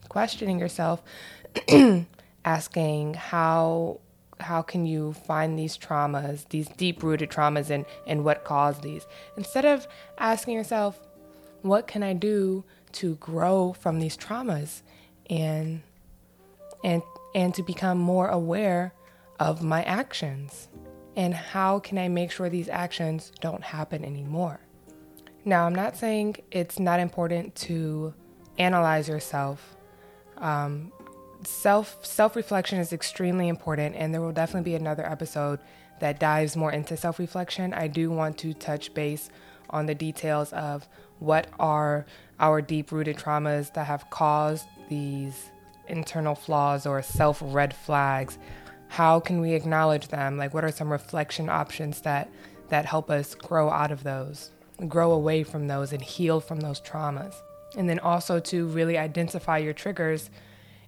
questioning 0.08 0.58
yourself, 0.58 1.02
asking 2.44 3.14
how 3.14 4.00
how 4.40 4.60
can 4.60 4.84
you 4.84 5.12
find 5.12 5.56
these 5.56 5.78
traumas, 5.78 6.48
these 6.48 6.68
deep 6.70 7.02
rooted 7.02 7.30
traumas, 7.30 7.70
and, 7.70 7.86
and 8.06 8.24
what 8.24 8.44
caused 8.44 8.82
these? 8.82 9.06
Instead 9.36 9.64
of 9.64 9.86
asking 10.18 10.54
yourself, 10.54 10.98
what 11.62 11.86
can 11.86 12.02
I 12.02 12.12
do 12.12 12.64
to 12.92 13.14
grow 13.16 13.72
from 13.72 14.00
these 14.00 14.16
traumas 14.16 14.82
and 15.30 15.82
and 16.84 17.02
and 17.34 17.54
to 17.54 17.62
become 17.62 17.98
more 17.98 18.28
aware 18.28 18.92
of 19.40 19.62
my 19.62 19.82
actions 19.84 20.68
and 21.16 21.34
how 21.34 21.78
can 21.78 21.98
I 21.98 22.08
make 22.08 22.30
sure 22.30 22.48
these 22.48 22.68
actions 22.68 23.32
don't 23.40 23.62
happen 23.62 24.04
anymore. 24.04 24.60
Now, 25.44 25.66
I'm 25.66 25.74
not 25.74 25.96
saying 25.96 26.36
it's 26.50 26.78
not 26.78 27.00
important 27.00 27.54
to 27.56 28.14
analyze 28.58 29.08
yourself. 29.08 29.76
Um, 30.38 30.92
self 31.44 32.04
self 32.06 32.36
reflection 32.36 32.78
is 32.78 32.92
extremely 32.92 33.48
important, 33.48 33.96
and 33.96 34.14
there 34.14 34.20
will 34.20 34.32
definitely 34.32 34.70
be 34.70 34.76
another 34.76 35.04
episode 35.04 35.58
that 36.00 36.20
dives 36.20 36.56
more 36.56 36.72
into 36.72 36.96
self 36.96 37.18
reflection. 37.18 37.74
I 37.74 37.88
do 37.88 38.10
want 38.10 38.38
to 38.38 38.54
touch 38.54 38.94
base 38.94 39.30
on 39.70 39.86
the 39.86 39.94
details 39.94 40.52
of 40.52 40.88
what 41.22 41.48
are 41.58 42.04
our 42.40 42.60
deep 42.60 42.90
rooted 42.90 43.16
traumas 43.16 43.72
that 43.74 43.86
have 43.86 44.10
caused 44.10 44.66
these 44.88 45.50
internal 45.86 46.34
flaws 46.34 46.86
or 46.86 47.00
self 47.02 47.40
red 47.42 47.72
flags. 47.74 48.38
How 48.88 49.20
can 49.20 49.40
we 49.40 49.54
acknowledge 49.54 50.08
them? 50.08 50.36
Like, 50.36 50.52
what 50.52 50.64
are 50.64 50.72
some 50.72 50.90
reflection 50.90 51.48
options 51.48 52.00
that 52.02 52.28
that 52.68 52.86
help 52.86 53.10
us 53.10 53.34
grow 53.34 53.70
out 53.70 53.92
of 53.92 54.02
those, 54.02 54.50
grow 54.88 55.12
away 55.12 55.44
from 55.44 55.68
those, 55.68 55.92
and 55.92 56.02
heal 56.02 56.40
from 56.40 56.60
those 56.60 56.80
traumas? 56.80 57.34
And 57.76 57.88
then 57.88 58.00
also 58.00 58.38
to 58.40 58.66
really 58.66 58.98
identify 58.98 59.58
your 59.58 59.72
triggers 59.72 60.28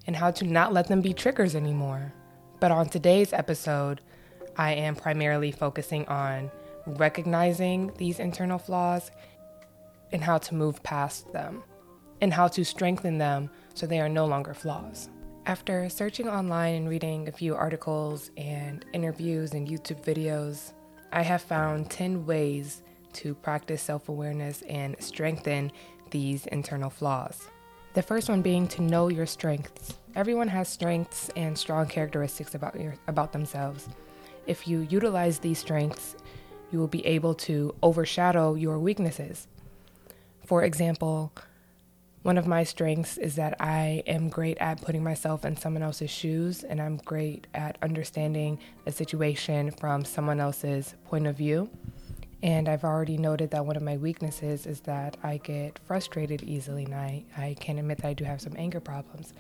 and 0.07 0.17
how 0.17 0.31
to 0.33 0.45
not 0.45 0.73
let 0.73 0.89
them 0.89 1.01
be 1.01 1.15
triggers 1.15 1.55
anymore. 1.55 2.13
But 2.61 2.73
on 2.73 2.89
today's 2.89 3.33
episode, 3.33 4.01
I 4.57 4.73
am 4.73 4.97
primarily 4.97 5.51
focusing 5.51 6.07
on 6.09 6.51
recognizing 6.87 7.93
these 7.97 8.19
internal 8.19 8.59
flaws 8.59 9.11
and 10.13 10.23
how 10.23 10.39
to 10.39 10.55
move 10.55 10.83
past 10.83 11.33
them 11.33 11.63
and 12.21 12.33
how 12.33 12.49
to 12.49 12.65
strengthen 12.65 13.19
them 13.19 13.51
so 13.75 13.87
they 13.87 14.01
are 14.01 14.09
no 14.09 14.27
longer 14.27 14.55
flaws. 14.55 15.11
After 15.47 15.89
searching 15.91 16.29
online 16.29 16.75
and 16.75 16.89
reading 16.89 17.29
a 17.29 17.33
few 17.33 17.55
articles 17.55 18.31
and 18.37 18.85
interviews 18.95 19.53
and 19.53 19.69
YouTube 19.69 20.03
videos, 20.03 20.73
I 21.13 21.23
have 21.23 21.43
found 21.43 21.91
10 21.91 22.25
ways 22.25 22.83
to 23.15 23.35
practice 23.35 23.83
self 23.83 24.09
awareness 24.09 24.63
and 24.63 24.97
strengthen 25.01 25.71
these 26.11 26.47
internal 26.47 26.91
flaws. 26.91 27.49
The 27.93 28.03
first 28.03 28.29
one 28.29 28.43
being 28.43 28.67
to 28.69 28.83
know 28.83 29.09
your 29.09 29.27
strengths. 29.27 29.95
Everyone 30.17 30.49
has 30.49 30.69
strengths 30.69 31.31
and 31.37 31.57
strong 31.57 31.87
characteristics 31.87 32.55
about 32.55 32.81
your, 32.81 32.95
about 33.07 33.33
themselves. 33.33 33.89
If 34.47 34.67
you 34.67 34.81
utilize 34.91 35.39
these 35.39 35.59
strengths, 35.59 36.17
you 36.71 36.79
will 36.79 36.89
be 36.89 37.07
able 37.07 37.35
to 37.35 37.75
overshadow 37.83 38.55
your 38.55 38.79
weaknesses. 38.79 39.47
For 40.45 40.63
example, 40.63 41.33
one 42.23 42.39
of 42.39 42.47
my 42.47 42.65
strengths 42.65 43.19
is 43.19 43.37
that 43.37 43.55
I 43.61 44.03
am 44.07 44.31
great 44.31 44.57
at 44.59 44.81
putting 44.81 45.05
myself 45.05 45.45
in 45.45 45.57
someone 45.57 45.83
else's 45.83 46.11
shoes 46.11 46.65
and 46.65 46.81
I'm 46.81 46.97
great 46.99 47.47
at 47.53 47.77
understanding 47.83 48.59
a 48.87 48.93
situation 48.93 49.71
from 49.71 50.05
someone 50.05 50.41
else's 50.41 50.95
point 51.07 51.27
of 51.27 51.37
view. 51.37 51.69
And 52.43 52.69
I've 52.69 52.85
already 52.85 53.17
noted 53.17 53.51
that 53.53 53.65
one 53.65 53.77
of 53.77 53.83
my 53.83 53.97
weaknesses 53.97 54.67
is 54.67 54.81
that 54.81 55.17
I 55.23 55.39
get 55.39 55.79
frustrated 55.87 56.43
easily, 56.43 56.85
and 56.85 56.95
I, 56.95 57.25
I 57.39 57.57
can 57.59 57.79
admit 57.79 57.99
that 57.99 58.09
I 58.09 58.13
do 58.13 58.25
have 58.25 58.43
some 58.43 58.53
anger 58.59 58.81
problems. 58.81 59.33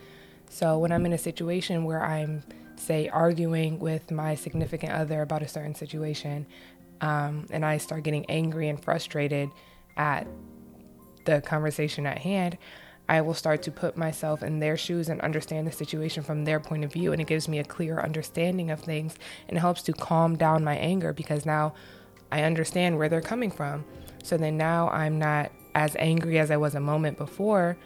So 0.49 0.79
when 0.79 0.91
I'm 0.91 1.05
in 1.05 1.13
a 1.13 1.19
situation 1.19 1.85
where 1.85 2.03
I'm, 2.03 2.43
say, 2.77 3.11
arguing 3.11 3.79
with 3.79 4.11
my 4.11 4.35
significant 4.35 4.93
other 4.93 5.21
about 5.21 5.43
a 5.43 5.49
certain 5.49 5.75
situation, 5.75 6.47
um, 7.03 7.47
and 7.51 7.63
I 7.63 7.77
start 7.77 8.05
getting 8.05 8.25
angry 8.31 8.71
and 8.71 8.83
frustrated 8.83 9.51
at 9.99 10.27
the 11.25 11.41
conversation 11.41 12.07
at 12.07 12.19
hand, 12.19 12.59
I 13.09 13.21
will 13.21 13.35
start 13.35 13.63
to 13.63 13.71
put 13.71 13.97
myself 13.97 14.43
in 14.43 14.61
their 14.61 14.77
shoes 14.77 15.09
and 15.09 15.21
understand 15.21 15.67
the 15.67 15.73
situation 15.73 16.23
from 16.23 16.45
their 16.45 16.59
point 16.59 16.85
of 16.85 16.93
view. 16.93 17.13
And 17.13 17.21
it 17.21 17.27
gives 17.27 17.49
me 17.49 17.59
a 17.59 17.65
clear 17.65 18.01
understanding 18.01 18.71
of 18.71 18.81
things 18.81 19.17
and 19.49 19.59
helps 19.59 19.83
to 19.83 19.93
calm 19.93 20.37
down 20.37 20.65
my 20.65 20.77
anger 20.77 21.13
because 21.13 21.45
now 21.45 21.75
I 22.33 22.43
understand 22.43 22.97
where 22.97 23.09
they're 23.09 23.21
coming 23.21 23.51
from. 23.51 23.85
So 24.23 24.37
then 24.39 24.57
now 24.57 24.89
I'm 24.89 25.19
not 25.19 25.53
as 25.75 25.97
angry 25.99 26.39
as 26.39 26.51
I 26.51 26.57
was 26.57 26.75
a 26.75 26.81
moment 26.81 27.19
before. 27.19 27.77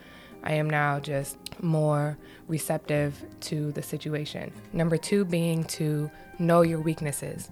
I 0.45 0.53
am 0.53 0.71
now 0.71 1.01
just 1.01 1.37
more 1.61 2.17
receptive 2.47 3.21
to 3.41 3.73
the 3.73 3.83
situation. 3.83 4.53
Number 4.73 4.97
two 4.97 5.25
being 5.25 5.65
to 5.65 6.11
know 6.39 6.63
your 6.63 6.81
weaknesses. 6.81 7.51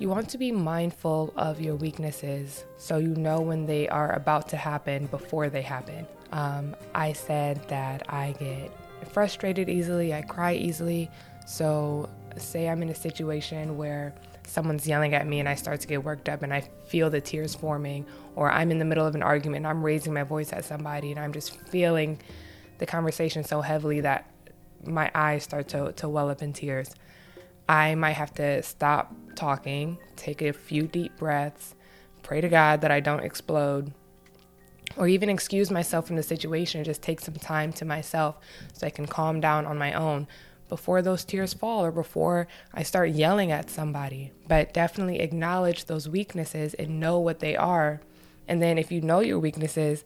You 0.00 0.08
want 0.08 0.28
to 0.30 0.38
be 0.38 0.52
mindful 0.52 1.34
of 1.36 1.60
your 1.60 1.74
weaknesses 1.74 2.64
so 2.76 2.98
you 2.98 3.08
know 3.16 3.40
when 3.40 3.66
they 3.66 3.88
are 3.88 4.12
about 4.12 4.48
to 4.50 4.56
happen 4.56 5.06
before 5.06 5.50
they 5.50 5.62
happen. 5.62 6.06
Um, 6.30 6.76
I 6.94 7.12
said 7.12 7.68
that 7.68 8.04
I 8.08 8.32
get 8.38 8.70
frustrated 9.10 9.68
easily, 9.68 10.14
I 10.14 10.22
cry 10.22 10.54
easily. 10.54 11.10
So, 11.48 12.08
say 12.36 12.68
I'm 12.68 12.82
in 12.82 12.90
a 12.90 12.94
situation 12.94 13.76
where 13.76 14.14
someone's 14.46 14.86
yelling 14.86 15.14
at 15.14 15.26
me 15.26 15.40
and 15.40 15.48
I 15.48 15.56
start 15.56 15.80
to 15.80 15.88
get 15.88 16.04
worked 16.04 16.28
up 16.28 16.42
and 16.42 16.54
I 16.54 16.60
feel 16.86 17.10
the 17.10 17.20
tears 17.20 17.56
forming, 17.56 18.06
or 18.36 18.52
I'm 18.52 18.70
in 18.70 18.78
the 18.78 18.84
middle 18.84 19.04
of 19.04 19.16
an 19.16 19.22
argument 19.22 19.64
and 19.64 19.66
I'm 19.66 19.82
raising 19.82 20.14
my 20.14 20.22
voice 20.22 20.52
at 20.52 20.64
somebody 20.64 21.10
and 21.10 21.18
I'm 21.18 21.32
just 21.32 21.56
feeling 21.68 22.20
the 22.78 22.86
conversation 22.86 23.42
so 23.42 23.62
heavily 23.62 24.02
that 24.02 24.30
my 24.84 25.10
eyes 25.12 25.42
start 25.42 25.66
to, 25.68 25.90
to 25.92 26.08
well 26.08 26.30
up 26.30 26.40
in 26.40 26.52
tears. 26.52 26.94
I 27.68 27.96
might 27.96 28.12
have 28.12 28.32
to 28.34 28.62
stop 28.62 29.12
talking, 29.38 29.98
take 30.16 30.42
a 30.42 30.52
few 30.52 30.82
deep 30.88 31.16
breaths, 31.16 31.74
pray 32.22 32.40
to 32.40 32.48
God 32.48 32.80
that 32.80 32.90
I 32.90 33.00
don't 33.00 33.22
explode, 33.22 33.92
or 34.96 35.06
even 35.06 35.30
excuse 35.30 35.70
myself 35.70 36.06
from 36.06 36.16
the 36.16 36.22
situation, 36.22 36.80
and 36.80 36.84
just 36.84 37.02
take 37.02 37.20
some 37.20 37.34
time 37.34 37.72
to 37.74 37.84
myself 37.84 38.36
so 38.72 38.86
I 38.86 38.90
can 38.90 39.06
calm 39.06 39.40
down 39.40 39.64
on 39.64 39.78
my 39.78 39.92
own 39.92 40.26
before 40.68 41.00
those 41.00 41.24
tears 41.24 41.54
fall 41.54 41.84
or 41.84 41.92
before 41.92 42.48
I 42.74 42.82
start 42.82 43.10
yelling 43.10 43.52
at 43.52 43.70
somebody. 43.70 44.32
But 44.48 44.74
definitely 44.74 45.20
acknowledge 45.20 45.84
those 45.84 46.08
weaknesses 46.08 46.74
and 46.74 47.00
know 47.00 47.18
what 47.20 47.38
they 47.38 47.56
are. 47.56 48.00
And 48.48 48.60
then 48.60 48.76
if 48.76 48.90
you 48.90 49.00
know 49.00 49.20
your 49.20 49.38
weaknesses, 49.38 50.04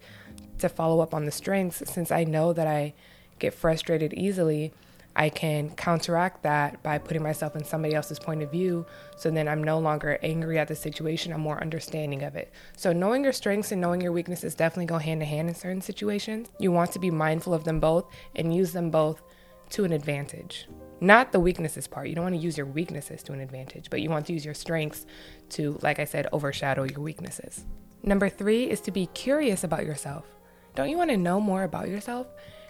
to 0.59 0.69
follow 0.69 1.01
up 1.01 1.13
on 1.13 1.25
the 1.25 1.33
strengths, 1.33 1.83
since 1.91 2.11
I 2.11 2.25
know 2.25 2.53
that 2.53 2.67
I 2.67 2.95
get 3.39 3.55
frustrated 3.55 4.15
easily, 4.15 4.73
I 5.15 5.29
can 5.29 5.71
counteract 5.71 6.43
that 6.43 6.83
by 6.83 6.99
putting 6.99 7.23
myself 7.23 7.55
in 7.55 7.65
somebody 7.65 7.95
else's 7.95 8.19
point 8.19 8.43
of 8.43 8.51
view. 8.51 8.87
So 9.17 9.31
then 9.31 9.49
I'm 9.49 9.63
no 9.63 9.79
longer 9.79 10.19
angry 10.23 10.59
at 10.59 10.69
the 10.69 10.77
situation, 10.77 11.33
I'm 11.33 11.41
more 11.41 11.61
understanding 11.61 12.23
of 12.23 12.37
it. 12.37 12.53
So 12.77 12.93
knowing 12.93 13.25
your 13.25 13.33
strengths 13.33 13.73
and 13.73 13.81
knowing 13.81 14.01
your 14.01 14.13
weaknesses 14.13 14.55
definitely 14.55 14.87
go 14.87 14.99
hand 14.99 15.23
in 15.23 15.29
hand 15.29 15.49
in 15.49 15.55
certain 15.55 15.83
situations. 15.83 16.49
You 16.59 16.73
want 16.73 16.93
to 16.93 16.99
be 16.99 17.11
mindful 17.11 17.55
of 17.55 17.65
them 17.65 17.81
both 17.81 18.07
and 18.37 18.55
use 18.55 18.73
them 18.73 18.91
both 18.91 19.23
to 19.71 19.85
an 19.85 19.93
advantage. 19.93 20.69
Not 21.01 21.33
the 21.33 21.41
weaknesses 21.41 21.89
part. 21.89 22.09
You 22.09 22.15
don't 22.15 22.25
want 22.25 22.37
to 22.37 22.41
use 22.41 22.57
your 22.57 22.67
weaknesses 22.67 23.23
to 23.25 23.33
an 23.33 23.41
advantage, 23.41 23.91
but 23.91 24.01
you 24.01 24.09
want 24.09 24.27
to 24.27 24.33
use 24.33 24.45
your 24.45 24.55
strengths 24.55 25.05
to, 25.51 25.79
like 25.83 25.99
I 25.99 26.05
said, 26.05 26.29
overshadow 26.33 26.85
your 26.85 27.01
weaknesses. 27.01 27.65
Number 28.03 28.29
three 28.29 28.71
is 28.71 28.81
to 28.83 28.91
be 28.91 29.07
curious 29.07 29.65
about 29.65 29.85
yourself. 29.85 30.27
Don't 30.75 30.91
you 30.91 30.97
want 30.97 31.11
to 31.11 31.17
know 31.17 31.41
more 31.41 31.65
about 31.65 31.89
yourself? 31.89 32.29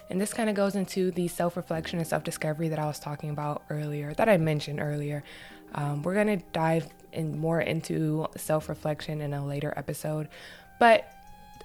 And 0.09 0.19
this 0.19 0.33
kind 0.33 0.49
of 0.49 0.55
goes 0.55 0.75
into 0.75 1.11
the 1.11 1.27
self 1.27 1.57
reflection 1.57 1.99
and 1.99 2.07
self 2.07 2.23
discovery 2.23 2.69
that 2.69 2.79
I 2.79 2.85
was 2.85 2.99
talking 2.99 3.29
about 3.29 3.63
earlier, 3.69 4.13
that 4.15 4.29
I 4.29 4.37
mentioned 4.37 4.79
earlier. 4.79 5.23
Um, 5.75 6.03
we're 6.03 6.13
going 6.13 6.39
to 6.39 6.45
dive 6.51 6.87
in 7.11 7.39
more 7.39 7.61
into 7.61 8.27
self 8.37 8.69
reflection 8.69 9.21
in 9.21 9.33
a 9.33 9.45
later 9.45 9.73
episode, 9.75 10.29
but 10.79 11.11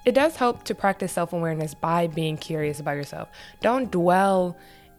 it 0.05 0.13
does 0.13 0.37
help 0.37 0.65
to 0.65 0.75
practice 0.75 1.13
self 1.13 1.33
awareness 1.33 1.75
by 1.75 2.07
being 2.07 2.37
curious 2.37 2.81
about 2.81 2.93
yourself. 2.97 3.29
Don't 3.61 3.91
dwell 3.91 4.57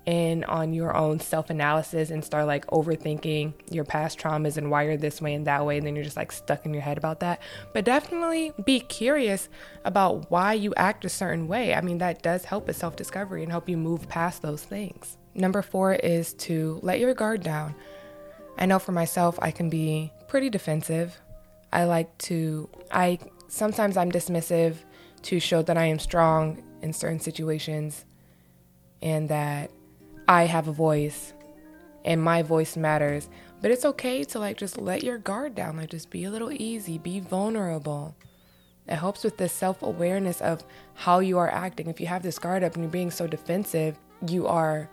in 0.09 0.43
on 0.45 0.73
your 0.73 0.97
own 0.97 1.19
self 1.19 1.51
analysis 1.51 2.09
and 2.09 2.25
start 2.25 2.47
like 2.47 2.65
overthinking 2.67 3.53
your 3.69 3.83
past 3.83 4.17
traumas 4.17 4.57
and 4.57 4.71
why 4.71 4.81
you're 4.83 4.97
this 4.97 5.21
way 5.21 5.35
and 5.35 5.45
that 5.45 5.63
way, 5.63 5.77
and 5.77 5.85
then 5.85 5.95
you're 5.95 6.03
just 6.03 6.17
like 6.17 6.31
stuck 6.31 6.65
in 6.65 6.73
your 6.73 6.81
head 6.81 6.97
about 6.97 7.19
that. 7.19 7.39
But 7.73 7.85
definitely 7.85 8.51
be 8.65 8.79
curious 8.79 9.49
about 9.85 10.31
why 10.31 10.53
you 10.53 10.73
act 10.75 11.05
a 11.05 11.09
certain 11.09 11.47
way. 11.47 11.75
I 11.75 11.81
mean, 11.81 11.99
that 11.99 12.23
does 12.23 12.43
help 12.43 12.65
with 12.65 12.75
self 12.75 12.95
discovery 12.95 13.43
and 13.43 13.51
help 13.51 13.69
you 13.69 13.77
move 13.77 14.09
past 14.09 14.41
those 14.41 14.63
things. 14.63 15.17
Number 15.35 15.61
four 15.61 15.93
is 15.93 16.33
to 16.33 16.79
let 16.81 16.99
your 16.99 17.13
guard 17.13 17.43
down. 17.43 17.75
I 18.57 18.65
know 18.65 18.79
for 18.79 18.93
myself, 18.93 19.37
I 19.43 19.51
can 19.51 19.69
be 19.69 20.11
pretty 20.27 20.49
defensive. 20.49 21.21
I 21.71 21.83
like 21.83 22.17
to, 22.29 22.67
I 22.91 23.19
sometimes 23.47 23.95
I'm 23.95 24.11
dismissive 24.11 24.77
to 25.21 25.39
show 25.39 25.61
that 25.61 25.77
I 25.77 25.85
am 25.85 25.99
strong 25.99 26.63
in 26.81 26.93
certain 26.93 27.19
situations 27.19 28.05
and 29.01 29.29
that 29.29 29.69
I 30.29 30.45
have 30.45 30.67
a 30.67 30.71
voice 30.71 31.33
and 32.05 32.21
my 32.21 32.43
voice 32.43 32.77
matters. 32.77 33.27
But 33.61 33.71
it's 33.71 33.83
okay 33.83 34.23
to 34.25 34.39
like 34.39 34.57
just 34.57 34.77
let 34.77 35.03
your 35.03 35.17
guard 35.17 35.55
down, 35.55 35.77
like 35.77 35.89
just 35.89 36.11
be 36.11 36.23
a 36.23 36.29
little 36.29 36.51
easy, 36.51 36.99
be 36.99 37.19
vulnerable. 37.19 38.15
It 38.87 38.95
helps 38.95 39.23
with 39.23 39.37
this 39.37 39.51
self 39.51 39.81
awareness 39.81 40.39
of 40.39 40.63
how 40.93 41.17
you 41.19 41.39
are 41.39 41.49
acting. 41.49 41.89
If 41.89 41.99
you 41.99 42.05
have 42.05 42.21
this 42.21 42.37
guard 42.37 42.63
up 42.63 42.75
and 42.75 42.83
you're 42.83 42.91
being 42.91 43.09
so 43.09 43.25
defensive, 43.25 43.97
you 44.27 44.45
are 44.45 44.87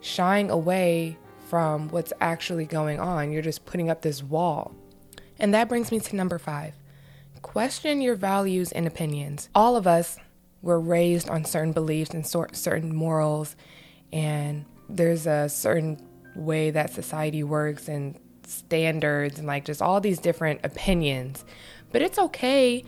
shying 0.00 0.48
away 0.48 1.18
from 1.48 1.88
what's 1.88 2.12
actually 2.20 2.64
going 2.64 3.00
on. 3.00 3.32
You're 3.32 3.42
just 3.42 3.66
putting 3.66 3.90
up 3.90 4.02
this 4.02 4.22
wall. 4.22 4.72
And 5.40 5.52
that 5.54 5.68
brings 5.68 5.90
me 5.90 5.98
to 5.98 6.16
number 6.16 6.38
five 6.38 6.74
question 7.42 8.00
your 8.00 8.14
values 8.14 8.70
and 8.70 8.86
opinions. 8.86 9.48
All 9.56 9.76
of 9.76 9.88
us 9.88 10.18
were 10.62 10.80
raised 10.80 11.28
on 11.28 11.44
certain 11.44 11.72
beliefs 11.72 12.10
and 12.10 12.24
certain 12.26 12.94
morals 12.94 13.56
and 14.12 14.64
there's 14.88 15.26
a 15.26 15.48
certain 15.48 16.00
way 16.34 16.70
that 16.70 16.90
society 16.90 17.42
works 17.42 17.88
and 17.88 18.18
standards 18.46 19.38
and 19.38 19.46
like 19.46 19.64
just 19.64 19.82
all 19.82 20.00
these 20.00 20.18
different 20.18 20.60
opinions. 20.64 21.44
But 21.92 22.02
it's 22.02 22.18
okay 22.18 22.84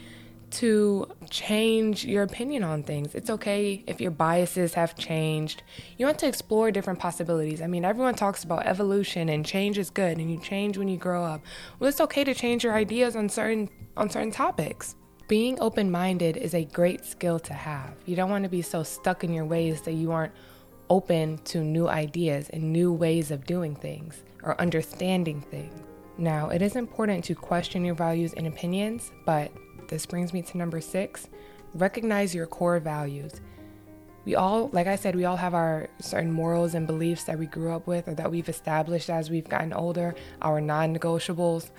to 0.51 1.07
change 1.31 2.05
your 2.05 2.25
opinion 2.25 2.65
on 2.65 2.83
things. 2.83 3.15
It's 3.15 3.31
okay 3.31 3.85
if 3.87 4.01
your 4.01 4.11
biases 4.11 4.75
have 4.75 4.97
changed. 4.97 5.63
You 5.97 6.07
want 6.07 6.19
to 6.21 6.27
explore 6.27 6.71
different 6.71 6.99
possibilities. 6.99 7.63
I 7.63 7.67
mean, 7.69 7.85
everyone 7.85 8.15
talks 8.15 8.43
about 8.43 8.67
evolution 8.67 9.29
and 9.29 9.47
change 9.47 9.79
is 9.79 9.91
good 9.91 10.19
and 10.19 10.31
you 10.31 10.39
change 10.41 10.77
when 10.77 10.89
you 10.89 10.97
grow 10.97 11.25
up. 11.25 11.43
Well, 11.79 11.89
it's 11.89 12.01
okay 12.01 12.25
to 12.25 12.35
change 12.35 12.65
your 12.65 12.75
ideas 12.75 13.15
on 13.15 13.29
certain 13.29 13.71
on 13.97 14.11
certain 14.11 14.33
topics. 14.33 14.97
Being 15.29 15.61
open-minded 15.61 16.37
is 16.37 16.55
a 16.55 16.65
great 16.65 17.05
skill 17.05 17.39
to 17.41 17.55
have. 17.55 17.95
You 18.05 18.17
don't 18.17 18.31
want 18.31 18.43
to 18.43 18.51
be 18.51 18.63
so 18.63 18.83
stuck 18.83 19.23
in 19.23 19.33
your 19.33 19.45
ways 19.45 19.83
that 19.83 19.93
you 19.93 20.11
aren't 20.11 20.33
open 20.91 21.39
to 21.45 21.63
new 21.63 21.89
ideas 21.89 22.51
and 22.51 22.73
new 22.73 22.93
ways 22.93 23.31
of 23.31 23.47
doing 23.47 23.75
things 23.75 24.23
or 24.43 24.61
understanding 24.61 25.41
things. 25.41 25.73
Now, 26.19 26.51
it 26.51 26.61
is 26.61 26.77
important 26.77 27.25
to 27.25 27.35
question 27.35 27.85
your 27.85 27.95
values 27.95 28.35
and 28.35 28.47
opinions, 28.47 29.11
but 29.25 29.51
this 29.89 30.05
brings 30.05 30.33
me 30.33 30.43
to 30.43 30.59
number 30.59 30.81
six 30.81 31.29
recognize 31.75 32.35
your 32.35 32.47
core 32.47 32.81
values. 32.81 33.41
We 34.25 34.35
all, 34.35 34.69
like 34.73 34.89
I 34.89 34.97
said, 34.97 35.15
we 35.15 35.25
all 35.25 35.37
have 35.37 35.55
our 35.55 35.89
certain 36.01 36.33
morals 36.33 36.75
and 36.75 36.87
beliefs 36.87 37.25
that 37.25 37.39
we 37.39 37.47
grew 37.47 37.73
up 37.73 37.87
with 37.87 38.09
or 38.09 38.15
that 38.15 38.31
we've 38.31 38.49
established 38.49 39.09
as 39.09 39.31
we've 39.31 39.49
gotten 39.49 39.73
older, 39.73 40.15
our 40.43 40.61
non 40.61 40.95
negotiables. 40.95 41.71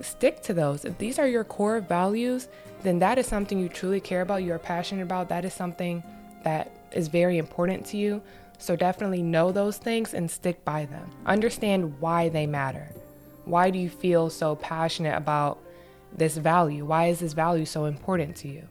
Stick 0.00 0.42
to 0.42 0.54
those. 0.54 0.84
If 0.84 0.98
these 0.98 1.18
are 1.18 1.26
your 1.26 1.42
core 1.42 1.80
values, 1.80 2.48
then 2.82 3.00
that 3.00 3.18
is 3.18 3.26
something 3.26 3.58
you 3.58 3.68
truly 3.68 4.00
care 4.00 4.20
about, 4.20 4.44
you 4.44 4.52
are 4.52 4.58
passionate 4.58 5.02
about, 5.02 5.28
that 5.30 5.44
is 5.44 5.52
something 5.52 6.04
that 6.44 6.70
is 6.92 7.08
very 7.08 7.38
important 7.38 7.84
to 7.86 7.96
you. 7.96 8.22
So 8.58 8.74
definitely 8.74 9.22
know 9.22 9.52
those 9.52 9.78
things 9.78 10.14
and 10.14 10.30
stick 10.30 10.64
by 10.64 10.86
them. 10.86 11.10
Understand 11.26 12.00
why 12.00 12.28
they 12.28 12.46
matter. 12.46 12.92
Why 13.44 13.70
do 13.70 13.78
you 13.78 13.88
feel 13.88 14.30
so 14.30 14.56
passionate 14.56 15.16
about 15.16 15.58
this 16.12 16.36
value? 16.36 16.84
Why 16.84 17.06
is 17.06 17.20
this 17.20 17.32
value 17.32 17.64
so 17.64 17.84
important 17.84 18.36
to 18.36 18.48
you? 18.48 18.66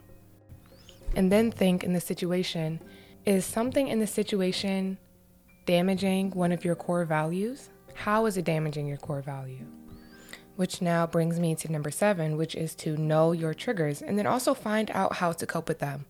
And 1.15 1.31
then 1.31 1.51
think 1.51 1.83
in 1.83 1.93
the 1.93 2.01
situation 2.01 2.79
is 3.25 3.45
something 3.45 3.87
in 3.87 3.99
the 3.99 4.07
situation 4.07 4.97
damaging 5.65 6.31
one 6.31 6.51
of 6.51 6.65
your 6.65 6.75
core 6.75 7.05
values? 7.05 7.69
How 7.93 8.25
is 8.25 8.37
it 8.37 8.45
damaging 8.45 8.87
your 8.87 8.97
core 8.97 9.21
value? 9.21 9.65
Which 10.55 10.81
now 10.81 11.05
brings 11.05 11.39
me 11.39 11.55
to 11.55 11.71
number 11.71 11.91
seven, 11.91 12.37
which 12.37 12.55
is 12.55 12.73
to 12.75 12.97
know 12.97 13.31
your 13.31 13.53
triggers 13.53 14.01
and 14.01 14.17
then 14.17 14.25
also 14.25 14.53
find 14.53 14.89
out 14.91 15.17
how 15.17 15.31
to 15.33 15.45
cope 15.45 15.67
with 15.67 15.79
them. 15.79 16.05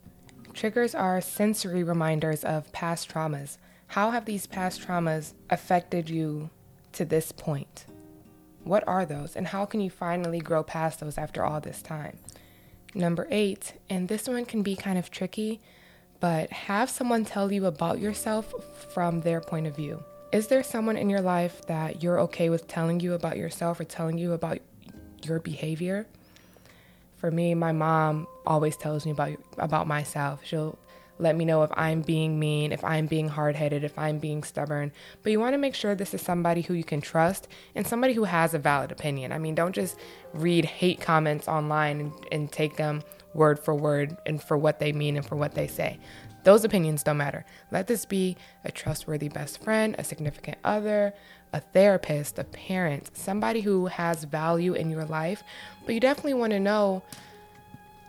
Triggers 0.57 0.95
are 0.95 1.21
sensory 1.21 1.83
reminders 1.83 2.43
of 2.43 2.71
past 2.71 3.13
traumas. 3.13 3.57
How 3.89 4.09
have 4.09 4.25
these 4.25 4.47
past 4.47 4.81
traumas 4.81 5.33
affected 5.51 6.09
you 6.09 6.49
to 6.93 7.05
this 7.05 7.31
point? 7.31 7.85
What 8.63 8.83
are 8.87 9.05
those, 9.05 9.35
and 9.35 9.45
how 9.45 9.65
can 9.65 9.81
you 9.81 9.91
finally 9.91 10.39
grow 10.39 10.63
past 10.63 10.99
those 10.99 11.15
after 11.15 11.45
all 11.45 11.61
this 11.61 11.83
time? 11.83 12.17
Number 12.95 13.27
eight, 13.29 13.73
and 13.87 14.07
this 14.07 14.27
one 14.27 14.45
can 14.45 14.63
be 14.63 14.75
kind 14.75 14.97
of 14.97 15.11
tricky, 15.11 15.61
but 16.19 16.49
have 16.49 16.89
someone 16.89 17.23
tell 17.23 17.51
you 17.51 17.67
about 17.67 17.99
yourself 17.99 18.51
from 18.91 19.21
their 19.21 19.41
point 19.41 19.67
of 19.67 19.75
view. 19.75 20.03
Is 20.33 20.47
there 20.47 20.63
someone 20.63 20.97
in 20.97 21.07
your 21.07 21.21
life 21.21 21.67
that 21.67 22.01
you're 22.01 22.19
okay 22.21 22.49
with 22.49 22.67
telling 22.67 22.99
you 22.99 23.13
about 23.13 23.37
yourself 23.37 23.79
or 23.79 23.83
telling 23.83 24.17
you 24.17 24.33
about 24.33 24.57
your 25.21 25.39
behavior? 25.39 26.07
For 27.17 27.31
me, 27.31 27.53
my 27.55 27.71
mom 27.71 28.27
always 28.45 28.77
tells 28.77 29.05
me 29.05 29.11
about 29.11 29.37
about 29.57 29.87
myself. 29.87 30.41
She'll 30.43 30.77
let 31.19 31.35
me 31.35 31.45
know 31.45 31.63
if 31.63 31.71
I'm 31.73 32.01
being 32.01 32.39
mean, 32.39 32.71
if 32.71 32.83
I'm 32.83 33.07
being 33.07 33.27
hard-headed, 33.27 33.83
if 33.83 33.97
I'm 33.97 34.19
being 34.19 34.43
stubborn. 34.43 34.91
But 35.23 35.31
you 35.31 35.39
want 35.39 35.53
to 35.53 35.57
make 35.57 35.73
sure 35.73 35.95
this 35.95 36.13
is 36.13 36.21
somebody 36.21 36.61
who 36.61 36.75
you 36.75 36.83
can 36.83 37.01
trust 37.01 37.47
and 37.73 37.87
somebody 37.87 38.13
who 38.13 38.25
has 38.25 38.53
a 38.53 38.59
valid 38.59 38.91
opinion. 38.91 39.31
I 39.31 39.39
mean, 39.39 39.55
don't 39.55 39.73
just 39.73 39.97
read 40.33 40.65
hate 40.65 41.01
comments 41.01 41.47
online 41.47 41.99
and, 41.99 42.13
and 42.31 42.51
take 42.51 42.77
them 42.77 43.01
word 43.33 43.57
for 43.59 43.73
word 43.73 44.15
and 44.27 44.41
for 44.41 44.57
what 44.57 44.77
they 44.79 44.91
mean 44.91 45.17
and 45.17 45.25
for 45.25 45.35
what 45.35 45.55
they 45.55 45.65
say. 45.65 45.99
Those 46.43 46.63
opinions 46.63 47.03
don't 47.03 47.17
matter. 47.17 47.45
Let 47.71 47.87
this 47.87 48.05
be 48.05 48.37
a 48.63 48.71
trustworthy 48.71 49.27
best 49.27 49.61
friend, 49.63 49.95
a 49.97 50.03
significant 50.03 50.57
other, 50.63 51.13
a 51.53 51.59
therapist, 51.59 52.39
a 52.39 52.43
parent, 52.43 53.09
somebody 53.15 53.61
who 53.61 53.87
has 53.87 54.23
value 54.23 54.73
in 54.73 54.89
your 54.89 55.05
life. 55.05 55.43
But 55.85 55.95
you 55.95 56.01
definitely 56.01 56.35
want 56.35 56.51
to 56.51 56.59
know 56.59 57.03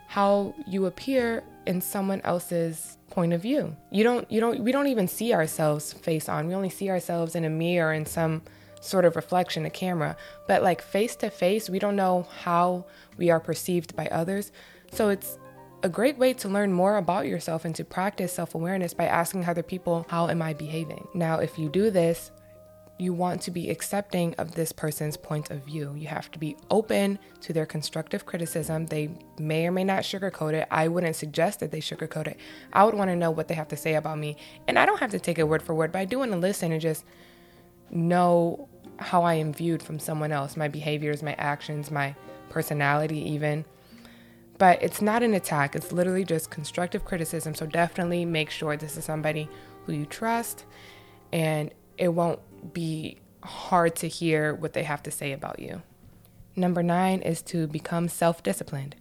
how 0.08 0.54
you 0.66 0.86
appear 0.86 1.44
in 1.66 1.80
someone 1.80 2.20
else's 2.22 2.96
point 3.10 3.32
of 3.32 3.42
view. 3.42 3.76
You 3.90 4.04
don't 4.04 4.30
you 4.30 4.40
don't 4.40 4.60
we 4.60 4.72
don't 4.72 4.86
even 4.86 5.08
see 5.08 5.32
ourselves 5.34 5.92
face 5.92 6.28
on. 6.28 6.46
We 6.46 6.54
only 6.54 6.70
see 6.70 6.90
ourselves 6.90 7.34
in 7.34 7.44
a 7.44 7.50
mirror 7.50 7.92
in 7.92 8.06
some 8.06 8.42
sort 8.80 9.04
of 9.04 9.16
reflection, 9.16 9.66
a 9.66 9.70
camera. 9.70 10.16
But 10.46 10.62
like 10.62 10.80
face 10.80 11.16
to 11.16 11.30
face, 11.30 11.68
we 11.68 11.78
don't 11.78 11.96
know 11.96 12.26
how 12.42 12.86
we 13.16 13.30
are 13.30 13.40
perceived 13.40 13.96
by 13.96 14.06
others. 14.06 14.52
So 14.92 15.08
it's 15.08 15.38
a 15.82 15.88
great 15.88 16.18
way 16.18 16.32
to 16.34 16.48
learn 16.48 16.72
more 16.72 16.96
about 16.96 17.26
yourself 17.26 17.64
and 17.64 17.74
to 17.76 17.84
practice 17.84 18.32
self 18.32 18.54
awareness 18.54 18.94
by 18.94 19.06
asking 19.06 19.44
other 19.44 19.62
people, 19.62 20.06
How 20.08 20.28
am 20.28 20.42
I 20.42 20.54
behaving? 20.54 21.06
Now, 21.14 21.38
if 21.38 21.58
you 21.58 21.68
do 21.68 21.90
this, 21.90 22.30
you 22.98 23.12
want 23.12 23.40
to 23.42 23.52
be 23.52 23.70
accepting 23.70 24.34
of 24.34 24.54
this 24.54 24.72
person's 24.72 25.16
point 25.16 25.50
of 25.50 25.64
view. 25.64 25.94
You 25.96 26.08
have 26.08 26.30
to 26.32 26.38
be 26.38 26.56
open 26.68 27.18
to 27.42 27.52
their 27.52 27.64
constructive 27.64 28.26
criticism. 28.26 28.86
They 28.86 29.10
may 29.38 29.66
or 29.68 29.72
may 29.72 29.84
not 29.84 30.02
sugarcoat 30.02 30.52
it. 30.54 30.66
I 30.70 30.88
wouldn't 30.88 31.14
suggest 31.14 31.60
that 31.60 31.70
they 31.70 31.80
sugarcoat 31.80 32.26
it. 32.26 32.36
I 32.72 32.84
would 32.84 32.94
want 32.94 33.10
to 33.10 33.16
know 33.16 33.30
what 33.30 33.46
they 33.46 33.54
have 33.54 33.68
to 33.68 33.76
say 33.76 33.94
about 33.94 34.18
me. 34.18 34.36
And 34.66 34.78
I 34.78 34.84
don't 34.84 34.98
have 34.98 35.12
to 35.12 35.20
take 35.20 35.38
it 35.38 35.44
word 35.44 35.62
for 35.62 35.74
word, 35.74 35.92
but 35.92 36.00
I 36.00 36.04
do 36.06 36.18
want 36.18 36.32
to 36.32 36.38
listen 36.38 36.72
and 36.72 36.80
just 36.80 37.04
know 37.90 38.68
how 38.98 39.22
I 39.22 39.34
am 39.34 39.52
viewed 39.52 39.82
from 39.82 40.00
someone 40.00 40.32
else 40.32 40.56
my 40.56 40.66
behaviors, 40.66 41.22
my 41.22 41.34
actions, 41.34 41.92
my 41.92 42.16
personality, 42.48 43.20
even. 43.30 43.64
But 44.58 44.82
it's 44.82 45.00
not 45.00 45.22
an 45.22 45.34
attack, 45.34 45.76
it's 45.76 45.92
literally 45.92 46.24
just 46.24 46.50
constructive 46.50 47.04
criticism. 47.04 47.54
So 47.54 47.64
definitely 47.64 48.24
make 48.24 48.50
sure 48.50 48.76
this 48.76 48.96
is 48.96 49.04
somebody 49.04 49.48
who 49.86 49.92
you 49.92 50.04
trust 50.04 50.64
and 51.32 51.70
it 51.96 52.08
won't 52.08 52.40
be 52.72 53.18
hard 53.42 53.96
to 53.96 54.08
hear 54.08 54.54
what 54.54 54.72
they 54.72 54.82
have 54.82 55.02
to 55.04 55.10
say 55.10 55.32
about 55.32 55.60
you. 55.60 55.82
Number 56.56 56.82
nine 56.82 57.22
is 57.22 57.40
to 57.42 57.66
become 57.66 58.08
self 58.08 58.42
disciplined. 58.42 58.96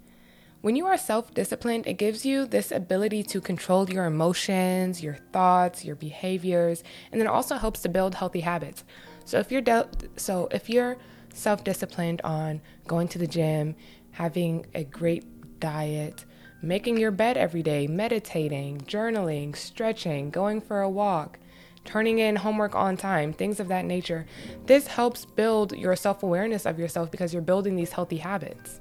When 0.62 0.76
you 0.76 0.86
are 0.86 0.98
self 0.98 1.34
disciplined, 1.34 1.88
it 1.88 1.94
gives 1.94 2.26
you 2.26 2.46
this 2.46 2.72
ability 2.72 3.24
to 3.24 3.42
control 3.42 3.90
your 3.90 4.06
emotions, 4.06 5.02
your 5.04 5.18
thoughts, 5.32 5.86
your 5.86 5.96
behaviors, 5.96 6.84
and 7.12 7.20
then 7.20 7.28
also 7.28 7.56
helps 7.56 7.82
to 7.82 7.90
build 7.90 8.16
healthy 8.16 8.42
habits. 8.42 8.84
So 9.26 9.40
if 9.40 9.52
you're 9.52 9.62
de- 9.62 9.90
so 10.16 10.48
if 10.52 10.70
you're 10.70 10.98
self 11.34 11.64
disciplined 11.64 12.22
on 12.24 12.62
going 12.88 13.08
to 13.10 13.20
the 13.20 13.28
gym, 13.28 13.76
having 14.12 14.66
a 14.74 14.84
great 14.84 15.60
diet, 15.60 16.26
making 16.62 16.98
your 16.98 17.12
bed 17.12 17.38
every 17.38 17.64
day, 17.64 17.88
meditating, 17.88 18.82
journaling, 18.82 19.56
stretching, 19.56 20.30
going 20.32 20.62
for 20.62 20.82
a 20.82 20.90
walk, 20.90 21.40
turning 21.88 22.20
in 22.20 22.36
homework 22.36 22.76
on 22.76 22.98
time, 22.98 23.34
things 23.34 23.60
of 23.60 23.70
that 23.70 23.86
nature. 23.86 24.28
This 24.68 24.86
helps 24.86 25.26
build 25.26 25.72
your 25.72 25.96
self 25.96 26.22
awareness 26.22 26.68
of 26.68 26.78
yourself 26.78 27.10
because 27.10 27.34
you're 27.34 27.42
building 27.42 27.76
these 27.76 27.92
healthy 27.92 28.18
habits. 28.18 28.80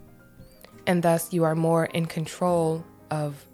And 0.86 1.02
thus, 1.02 1.32
you 1.32 1.44
are 1.44 1.54
more 1.54 1.86
in 1.86 2.06
control 2.06 2.84
of 3.10 3.46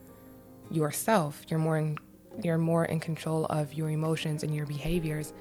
yourself. 0.70 1.42
You're 1.48 1.60
more 1.60 1.78
in 1.78 1.98
You're 2.42 2.58
more 2.58 2.86
in 2.86 2.98
control 2.98 3.44
of 3.46 3.74
your 3.74 3.90
emotions 3.90 4.42
and 4.42 4.54
your 4.54 4.66
behaviors 4.66 5.34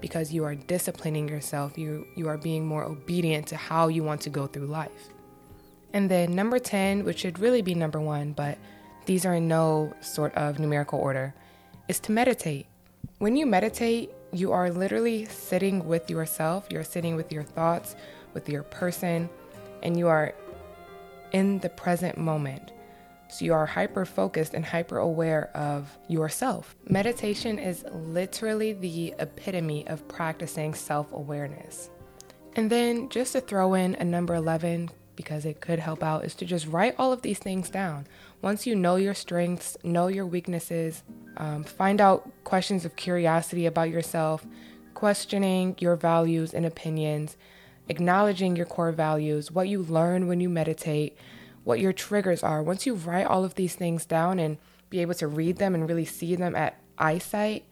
because 0.00 0.32
you 0.32 0.44
are 0.44 0.54
disciplining 0.54 1.28
yourself. 1.28 1.76
You 1.76 2.06
you 2.16 2.28
are 2.28 2.38
being 2.38 2.64
more 2.66 2.84
obedient 2.84 3.48
to 3.48 3.56
how 3.56 3.88
you 3.88 4.04
want 4.04 4.20
to 4.22 4.30
go 4.30 4.46
through 4.46 4.66
life. 4.66 5.10
And 5.92 6.10
then 6.10 6.34
number 6.34 6.58
10, 6.58 7.04
which 7.04 7.20
should 7.20 7.38
really 7.38 7.62
be 7.62 7.74
number 7.74 8.00
1, 8.00 8.32
but 8.32 8.58
these 9.06 9.24
are 9.26 9.34
in 9.34 9.48
no 9.48 9.92
sort 10.00 10.34
of 10.34 10.58
numerical 10.58 10.98
order, 10.98 11.34
is 11.88 11.98
to 12.00 12.12
meditate. 12.12 12.66
When 13.18 13.36
you 13.36 13.46
meditate, 13.46 14.10
you 14.32 14.52
are 14.52 14.70
literally 14.70 15.24
sitting 15.26 15.86
with 15.86 16.10
yourself, 16.10 16.66
you're 16.70 16.84
sitting 16.84 17.16
with 17.16 17.32
your 17.32 17.42
thoughts, 17.42 17.96
with 18.34 18.48
your 18.48 18.62
person, 18.62 19.28
and 19.82 19.96
you 19.96 20.08
are 20.08 20.34
in 21.32 21.58
the 21.60 21.68
present 21.68 22.18
moment. 22.18 22.72
So 23.28 23.44
you 23.44 23.54
are 23.54 23.66
hyper 23.66 24.04
focused 24.04 24.54
and 24.54 24.64
hyper 24.64 24.98
aware 24.98 25.50
of 25.54 25.96
yourself. 26.08 26.76
Meditation 26.88 27.58
is 27.58 27.84
literally 27.92 28.72
the 28.72 29.14
epitome 29.18 29.86
of 29.88 30.06
practicing 30.08 30.74
self 30.74 31.12
awareness. 31.12 31.90
And 32.54 32.70
then 32.70 33.08
just 33.08 33.32
to 33.32 33.40
throw 33.40 33.74
in 33.74 33.96
a 33.96 34.04
number 34.04 34.34
11, 34.34 34.90
because 35.16 35.44
it 35.44 35.60
could 35.60 35.78
help 35.78 36.02
out, 36.02 36.24
is 36.24 36.34
to 36.36 36.44
just 36.44 36.66
write 36.68 36.94
all 36.98 37.12
of 37.12 37.22
these 37.22 37.38
things 37.38 37.68
down. 37.68 38.06
Once 38.42 38.66
you 38.66 38.74
know 38.74 38.96
your 38.96 39.14
strengths, 39.14 39.76
know 39.82 40.08
your 40.08 40.26
weaknesses, 40.26 41.02
um, 41.38 41.64
find 41.64 42.00
out 42.00 42.30
questions 42.44 42.84
of 42.84 42.94
curiosity 42.96 43.66
about 43.66 43.90
yourself, 43.90 44.46
questioning 44.94 45.74
your 45.78 45.96
values 45.96 46.54
and 46.54 46.64
opinions, 46.64 47.36
acknowledging 47.88 48.56
your 48.56 48.66
core 48.66 48.92
values, 48.92 49.50
what 49.50 49.68
you 49.68 49.82
learn 49.82 50.26
when 50.26 50.40
you 50.40 50.48
meditate, 50.48 51.16
what 51.64 51.80
your 51.80 51.92
triggers 51.92 52.42
are. 52.42 52.62
Once 52.62 52.86
you 52.86 52.94
write 52.94 53.26
all 53.26 53.44
of 53.44 53.54
these 53.54 53.74
things 53.74 54.04
down 54.04 54.38
and 54.38 54.58
be 54.90 55.00
able 55.00 55.14
to 55.14 55.26
read 55.26 55.56
them 55.56 55.74
and 55.74 55.88
really 55.88 56.04
see 56.04 56.36
them 56.36 56.54
at 56.54 56.78
eyesight, 56.98 57.64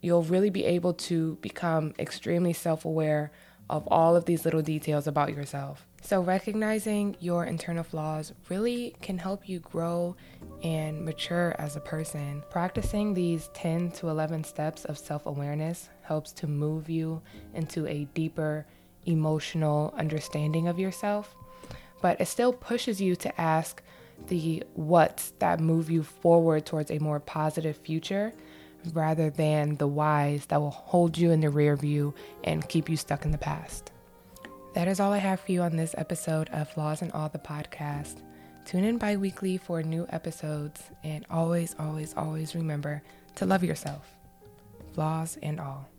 you'll 0.00 0.22
really 0.22 0.50
be 0.50 0.64
able 0.64 0.94
to 0.94 1.36
become 1.40 1.94
extremely 1.98 2.52
self 2.52 2.84
aware 2.84 3.30
of 3.68 3.86
all 3.88 4.16
of 4.16 4.24
these 4.24 4.44
little 4.44 4.62
details 4.62 5.06
about 5.06 5.34
yourself. 5.34 5.86
So, 6.04 6.20
recognizing 6.20 7.16
your 7.20 7.44
internal 7.44 7.84
flaws 7.84 8.32
really 8.48 8.94
can 9.00 9.18
help 9.18 9.48
you 9.48 9.60
grow 9.60 10.16
and 10.62 11.04
mature 11.04 11.54
as 11.58 11.76
a 11.76 11.80
person. 11.80 12.42
Practicing 12.50 13.14
these 13.14 13.48
10 13.54 13.92
to 13.92 14.08
11 14.08 14.44
steps 14.44 14.84
of 14.84 14.98
self 14.98 15.26
awareness 15.26 15.88
helps 16.02 16.32
to 16.32 16.46
move 16.46 16.90
you 16.90 17.22
into 17.54 17.86
a 17.86 18.04
deeper 18.14 18.66
emotional 19.06 19.94
understanding 19.96 20.68
of 20.68 20.78
yourself 20.78 21.34
but 22.02 22.20
it 22.20 22.26
still 22.26 22.52
pushes 22.52 23.00
you 23.00 23.16
to 23.16 23.40
ask 23.40 23.82
the 24.26 24.62
what's 24.74 25.30
that 25.38 25.60
move 25.60 25.88
you 25.88 26.02
forward 26.02 26.66
towards 26.66 26.90
a 26.90 26.98
more 26.98 27.20
positive 27.20 27.76
future 27.78 28.34
rather 28.92 29.30
than 29.30 29.76
the 29.76 29.86
whys 29.86 30.46
that 30.46 30.60
will 30.60 30.70
hold 30.70 31.16
you 31.16 31.30
in 31.30 31.40
the 31.40 31.48
rear 31.48 31.76
view 31.76 32.12
and 32.44 32.68
keep 32.68 32.88
you 32.88 32.96
stuck 32.96 33.24
in 33.24 33.30
the 33.30 33.38
past. 33.38 33.91
That 34.74 34.88
is 34.88 35.00
all 35.00 35.12
I 35.12 35.18
have 35.18 35.40
for 35.40 35.52
you 35.52 35.60
on 35.60 35.76
this 35.76 35.94
episode 35.98 36.48
of 36.50 36.66
Flaws 36.70 37.02
and 37.02 37.12
All 37.12 37.28
the 37.28 37.38
podcast. 37.38 38.22
Tune 38.64 38.84
in 38.84 38.96
bi 38.96 39.16
weekly 39.16 39.58
for 39.58 39.82
new 39.82 40.06
episodes 40.08 40.82
and 41.04 41.26
always, 41.30 41.76
always, 41.78 42.14
always 42.16 42.54
remember 42.54 43.02
to 43.34 43.44
love 43.44 43.62
yourself, 43.62 44.16
flaws 44.94 45.36
and 45.42 45.60
all. 45.60 45.91